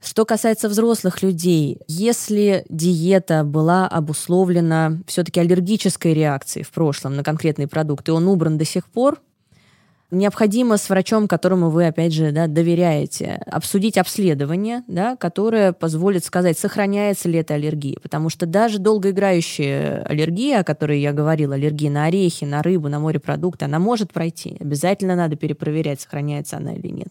Что 0.04 0.26
касается 0.26 0.68
взрослых 0.68 1.24
людей, 1.24 1.80
если 1.88 2.66
диета 2.68 3.46
была 3.46 3.88
обусловлена 3.88 4.98
все-таки 5.08 5.40
аллергической 5.40 6.14
реакцией 6.14 6.66
в 6.66 6.72
прошлом 6.72 7.16
на 7.16 7.24
конкретный 7.24 7.68
продукт, 7.68 8.10
и 8.10 8.12
он 8.12 8.28
убран 8.28 8.58
до 8.58 8.66
сих 8.66 8.86
пор, 8.88 9.22
необходимо 10.12 10.76
с 10.76 10.90
врачом, 10.90 11.30
которому 11.30 11.70
вы, 11.70 11.88
опять 11.88 12.12
же, 12.12 12.34
да, 12.34 12.48
доверяете, 12.48 13.42
обсудить 13.46 13.98
обследование, 13.98 14.84
да, 14.90 15.16
которое 15.16 15.72
позволит 15.72 16.26
сказать, 16.26 16.60
сохраняется 16.60 17.30
ли 17.30 17.40
эта 17.40 17.54
аллергия. 17.54 17.98
Потому 18.02 18.30
что 18.30 18.46
даже 18.46 18.80
долгоиграющая 18.80 20.04
аллергия, 20.04 20.60
о 20.60 20.64
которой 20.66 21.00
я 21.00 21.14
говорила, 21.14 21.56
аллергия 21.56 21.90
на 21.90 22.06
орехи, 22.06 22.44
на 22.44 22.62
рыбу, 22.62 22.90
на 22.90 23.00
морепродукты, 23.00 23.64
она 23.66 23.80
может 23.80 24.12
пройти. 24.12 24.58
Обязательно 24.60 25.16
надо 25.16 25.38
перепроверять, 25.38 26.02
сохраняется 26.02 26.58
она 26.58 26.74
или 26.74 26.90
нет. 26.90 27.10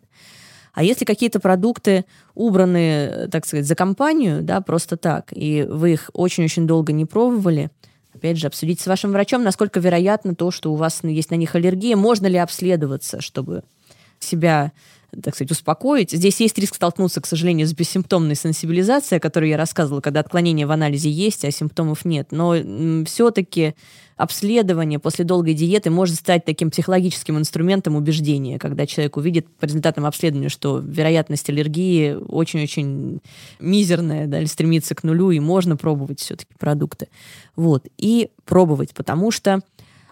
А 0.73 0.83
если 0.83 1.05
какие-то 1.05 1.39
продукты 1.39 2.05
убраны, 2.35 3.29
так 3.31 3.47
сказать, 3.47 3.67
за 3.67 3.75
компанию, 3.75 4.43
да, 4.43 4.61
просто 4.61 4.97
так, 4.97 5.27
и 5.33 5.67
вы 5.69 5.93
их 5.93 6.11
очень-очень 6.15 6.67
долго 6.67 6.93
не 6.93 7.05
пробовали, 7.05 7.71
опять 8.15 8.39
же, 8.39 8.47
обсудите 8.47 8.83
с 8.83 8.87
вашим 8.87 9.13
врачом, 9.13 9.43
насколько 9.43 9.81
вероятно 9.81 10.35
то, 10.35 10.51
что 10.51 10.73
у 10.73 10.77
вас 10.77 11.01
есть 11.05 11.31
на 11.31 11.35
них 11.35 11.55
аллергия, 11.55 11.97
можно 11.97 12.27
ли 12.27 12.39
обследоваться, 12.39 13.21
чтобы 13.21 13.65
себя 14.19 14.73
так 15.20 15.35
сказать, 15.35 15.51
успокоить. 15.51 16.12
Здесь 16.12 16.40
есть 16.40 16.59
риск 16.59 16.77
столкнуться, 16.77 17.20
к 17.20 17.27
сожалению, 17.27 17.66
с 17.66 17.75
бессимптомной 17.75 18.35
сенсибилизацией, 18.35 19.18
о 19.18 19.20
которой 19.20 19.51
я 19.51 19.57
рассказывала, 19.57 20.01
когда 20.01 20.20
отклонения 20.20 20.66
в 20.66 20.70
анализе 20.70 21.11
есть, 21.11 21.44
а 21.44 21.51
симптомов 21.51 22.05
нет. 22.05 22.29
Но 22.31 22.55
все-таки 23.05 23.75
обследование 24.16 24.98
после 24.98 25.25
долгой 25.25 25.55
диеты 25.55 25.90
может 25.90 26.16
стать 26.16 26.44
таким 26.44 26.70
психологическим 26.70 27.38
инструментом 27.38 27.96
убеждения, 27.96 28.59
когда 28.59 28.87
человек 28.87 29.16
увидит 29.16 29.48
по 29.48 29.66
результатам 29.66 30.07
обследования, 30.07 30.48
что 30.48 30.79
вероятность 30.79 31.48
аллергии 31.51 32.14
очень-очень 32.14 33.20
мизерная, 33.61 34.27
да, 34.27 34.38
или 34.38 34.46
стремится 34.46 34.94
к 34.94 35.03
нулю, 35.03 35.31
и 35.31 35.40
можно 35.40 35.77
пробовать 35.77 36.20
все-таки 36.20 36.55
продукты. 36.59 37.09
Вот. 37.57 37.87
И 37.98 38.31
пробовать, 38.44 38.94
потому 38.94 39.31
что 39.31 39.61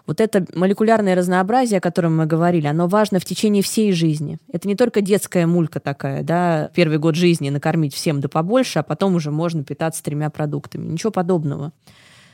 вот 0.07 0.21
это 0.21 0.45
молекулярное 0.53 1.15
разнообразие, 1.15 1.77
о 1.77 1.81
котором 1.81 2.17
мы 2.17 2.25
говорили, 2.25 2.67
оно 2.67 2.87
важно 2.87 3.19
в 3.19 3.25
течение 3.25 3.63
всей 3.63 3.91
жизни. 3.91 4.37
Это 4.51 4.67
не 4.67 4.75
только 4.75 5.01
детская 5.01 5.45
мулька 5.47 5.79
такая, 5.79 6.23
да, 6.23 6.69
первый 6.73 6.97
год 6.97 7.15
жизни 7.15 7.49
накормить 7.49 7.93
всем 7.93 8.21
да 8.21 8.29
побольше, 8.29 8.79
а 8.79 8.83
потом 8.83 9.15
уже 9.15 9.31
можно 9.31 9.63
питаться 9.63 10.03
тремя 10.03 10.29
продуктами. 10.29 10.87
Ничего 10.87 11.11
подобного. 11.11 11.71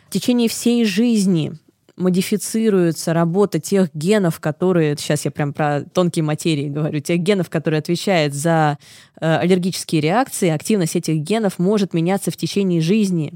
В 0.07 0.11
течение 0.11 0.47
всей 0.47 0.85
жизни 0.85 1.53
модифицируется 1.97 3.13
работа 3.13 3.59
тех 3.59 3.89
генов, 3.93 4.39
которые, 4.39 4.95
сейчас 4.97 5.25
я 5.25 5.31
прям 5.31 5.51
про 5.51 5.81
тонкие 5.81 6.23
материи 6.23 6.69
говорю, 6.69 6.99
тех 6.99 7.19
генов, 7.19 7.49
которые 7.49 7.79
отвечают 7.79 8.33
за 8.33 8.77
э, 9.19 9.37
аллергические 9.37 10.01
реакции, 10.01 10.49
активность 10.49 10.95
этих 10.95 11.15
генов 11.17 11.57
может 11.57 11.93
меняться 11.93 12.29
в 12.31 12.37
течение 12.37 12.81
жизни. 12.81 13.33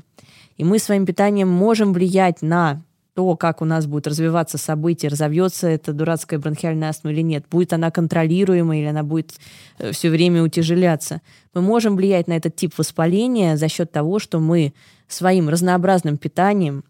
И 0.57 0.63
мы 0.63 0.77
своим 0.77 1.07
питанием 1.07 1.49
можем 1.49 1.91
влиять 1.91 2.43
на 2.43 2.83
то, 3.13 3.36
как 3.36 3.62
у 3.62 3.65
нас 3.65 3.88
будет 3.88 4.08
развиваться 4.08 4.58
событие, 4.58 5.10
разовьется 5.10 5.67
эта 5.67 5.91
дурацкая 5.91 6.39
бронхиальная 6.39 6.89
астма 6.89 7.12
или 7.12 7.21
нет, 7.21 7.45
будет 7.50 7.74
она 7.74 7.91
контролируемой 7.91 8.80
или 8.80 8.88
она 8.88 9.04
будет 9.04 9.34
э, 9.80 9.91
все 9.91 10.10
время 10.10 10.43
утяжеляться. 10.43 11.21
Мы 11.54 11.62
можем 11.62 11.95
влиять 11.95 12.28
на 12.28 12.34
этот 12.34 12.56
тип 12.56 12.74
воспаления 12.78 13.58
за 13.58 13.67
счет 13.67 13.91
того, 13.91 14.19
что 14.19 14.39
мы 14.39 14.74
своим 15.08 15.50
разнообразным 15.50 16.17
питанием 16.17 16.86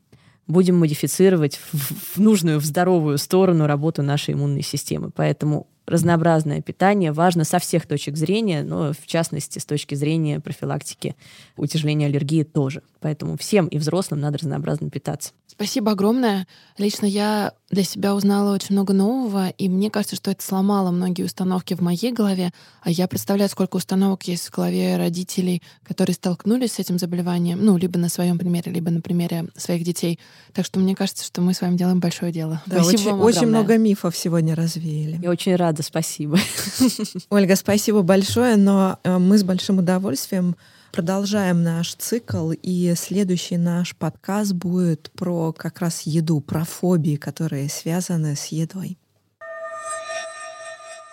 будем 0.47 0.77
модифицировать 0.77 1.59
в 1.71 2.19
нужную, 2.19 2.59
в 2.59 2.65
здоровую 2.65 3.17
сторону 3.17 3.65
работу 3.65 4.03
нашей 4.03 4.33
иммунной 4.33 4.61
системы. 4.61 5.09
Поэтому 5.09 5.67
разнообразное 5.87 6.61
питание 6.61 7.11
важно 7.11 7.43
со 7.43 7.59
всех 7.59 7.87
точек 7.87 8.15
зрения, 8.15 8.63
но 8.63 8.93
в 8.93 9.07
частности 9.07 9.59
с 9.59 9.65
точки 9.65 9.95
зрения 9.95 10.39
профилактики 10.39 11.15
утяжеления 11.57 12.07
аллергии 12.07 12.43
тоже. 12.43 12.83
Поэтому 12.99 13.37
всем 13.37 13.67
и 13.67 13.77
взрослым 13.77 14.19
надо 14.19 14.37
разнообразно 14.37 14.89
питаться. 14.89 15.31
Спасибо 15.51 15.91
огромное. 15.91 16.47
Лично 16.77 17.05
я 17.05 17.51
для 17.71 17.83
себя 17.83 18.13
узнала 18.13 18.53
очень 18.53 18.75
много 18.75 18.93
нового, 18.93 19.49
и 19.49 19.69
мне 19.69 19.89
кажется, 19.89 20.15
что 20.15 20.29
это 20.29 20.43
сломало 20.43 20.91
многие 20.91 21.23
установки 21.23 21.73
в 21.73 21.79
моей 21.79 22.11
голове. 22.11 22.51
А 22.81 22.91
я 22.91 23.07
представляю, 23.07 23.49
сколько 23.49 23.77
установок 23.77 24.23
есть 24.23 24.47
в 24.47 24.51
голове 24.51 24.97
родителей, 24.97 25.61
которые 25.83 26.13
столкнулись 26.13 26.73
с 26.73 26.79
этим 26.79 26.99
заболеванием, 26.99 27.63
ну, 27.63 27.77
либо 27.77 27.97
на 27.97 28.09
своем 28.09 28.37
примере, 28.37 28.71
либо 28.71 28.91
на 28.91 29.01
примере 29.01 29.47
своих 29.55 29.83
детей. 29.83 30.19
Так 30.53 30.65
что 30.65 30.79
мне 30.79 30.95
кажется, 30.95 31.23
что 31.23 31.41
мы 31.41 31.53
с 31.53 31.61
вами 31.61 31.77
делаем 31.77 31.99
большое 31.99 32.31
дело. 32.31 32.61
Да, 32.65 32.83
спасибо 32.83 32.99
очень, 32.99 33.11
вам 33.11 33.21
очень 33.21 33.47
много 33.47 33.77
мифов 33.77 34.15
сегодня 34.17 34.53
развеяли. 34.53 35.19
Я 35.21 35.29
очень 35.29 35.55
рада, 35.55 35.81
спасибо. 35.81 36.37
Ольга, 37.29 37.55
спасибо 37.55 38.01
большое, 38.01 38.57
но 38.57 38.99
э, 39.03 39.17
мы 39.17 39.37
с 39.37 39.43
большим 39.43 39.79
удовольствием 39.79 40.55
Продолжаем 40.91 41.63
наш 41.63 41.95
цикл, 41.95 42.51
и 42.51 42.93
следующий 42.97 43.55
наш 43.55 43.95
подкаст 43.95 44.51
будет 44.51 45.09
про 45.11 45.53
как 45.53 45.79
раз 45.79 46.01
еду, 46.01 46.41
про 46.41 46.65
фобии, 46.65 47.15
которые 47.15 47.60
связаны 47.67 48.35
с 48.35 48.47
едой. 48.47 48.97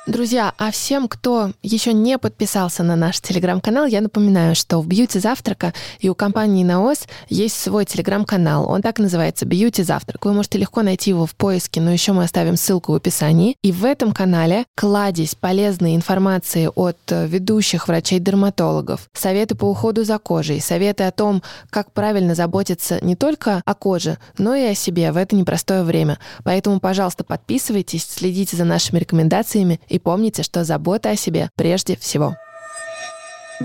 Друзья, 0.08 0.54
а 0.56 0.70
всем, 0.70 1.06
кто 1.06 1.52
еще 1.62 1.92
не 1.92 2.16
подписался 2.16 2.82
на 2.82 2.96
наш 2.96 3.20
телеграм-канал, 3.20 3.84
я 3.84 4.00
напоминаю, 4.00 4.54
что 4.54 4.80
в 4.80 4.86
Бьюти 4.86 5.18
Завтрака 5.18 5.74
и 6.00 6.08
у 6.08 6.14
компании 6.14 6.64
Наос 6.64 7.04
есть 7.28 7.60
свой 7.60 7.84
телеграм-канал. 7.84 8.70
Он 8.70 8.80
так 8.80 8.98
называется 9.00 9.44
Бьюти 9.44 9.82
Завтрак. 9.82 10.24
Вы 10.24 10.32
можете 10.32 10.56
легко 10.56 10.80
найти 10.80 11.10
его 11.10 11.26
в 11.26 11.34
поиске, 11.34 11.82
но 11.82 11.92
еще 11.92 12.12
мы 12.12 12.24
оставим 12.24 12.56
ссылку 12.56 12.92
в 12.92 12.94
описании. 12.94 13.56
И 13.62 13.70
в 13.70 13.84
этом 13.84 14.12
канале 14.12 14.64
кладезь 14.74 15.34
полезной 15.34 15.94
информации 15.94 16.70
от 16.74 16.96
э, 17.08 17.26
ведущих 17.26 17.86
врачей-дерматологов, 17.86 19.10
советы 19.12 19.56
по 19.56 19.66
уходу 19.66 20.04
за 20.04 20.18
кожей, 20.18 20.62
советы 20.62 21.04
о 21.04 21.12
том, 21.12 21.42
как 21.68 21.92
правильно 21.92 22.34
заботиться 22.34 22.98
не 23.04 23.14
только 23.14 23.60
о 23.62 23.74
коже, 23.74 24.16
но 24.38 24.54
и 24.54 24.68
о 24.68 24.74
себе 24.74 25.12
в 25.12 25.18
это 25.18 25.36
непростое 25.36 25.82
время. 25.82 26.18
Поэтому, 26.44 26.80
пожалуйста, 26.80 27.24
подписывайтесь, 27.24 28.06
следите 28.08 28.56
за 28.56 28.64
нашими 28.64 29.00
рекомендациями 29.00 29.80
и 29.98 30.00
помните, 30.00 30.42
что 30.42 30.64
забота 30.64 31.10
о 31.10 31.16
себе 31.16 31.50
прежде 31.56 31.96
всего. 31.96 32.36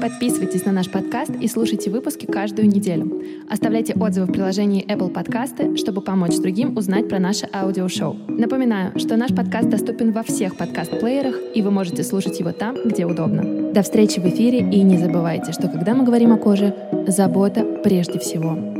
Подписывайтесь 0.02 0.66
на 0.66 0.72
наш 0.72 0.90
подкаст 0.90 1.30
и 1.40 1.48
слушайте 1.48 1.92
выпуски 1.92 2.26
каждую 2.26 2.68
неделю. 2.68 3.22
Оставляйте 3.48 3.94
отзывы 3.94 4.26
в 4.26 4.32
приложении 4.32 4.84
Apple 4.88 5.14
Podcasts, 5.14 5.78
чтобы 5.78 6.02
помочь 6.02 6.36
другим 6.38 6.76
узнать 6.76 7.08
про 7.08 7.20
наше 7.20 7.48
аудиошоу. 7.54 8.16
Напоминаю, 8.28 8.98
что 8.98 9.18
наш 9.18 9.36
подкаст 9.36 9.70
доступен 9.70 10.12
во 10.12 10.24
всех 10.24 10.58
подкаст-плеерах, 10.58 11.36
и 11.54 11.62
вы 11.62 11.70
можете 11.70 12.04
слушать 12.04 12.40
его 12.40 12.52
там, 12.52 12.76
где 12.84 13.06
удобно. 13.06 13.72
До 13.72 13.84
встречи 13.84 14.20
в 14.20 14.26
эфире, 14.26 14.60
и 14.60 14.82
не 14.82 14.98
забывайте, 14.98 15.52
что 15.52 15.68
когда 15.68 15.94
мы 15.94 16.04
говорим 16.04 16.34
о 16.34 16.38
коже, 16.38 16.76
забота 17.08 17.64
прежде 17.84 18.18
всего. 18.18 18.73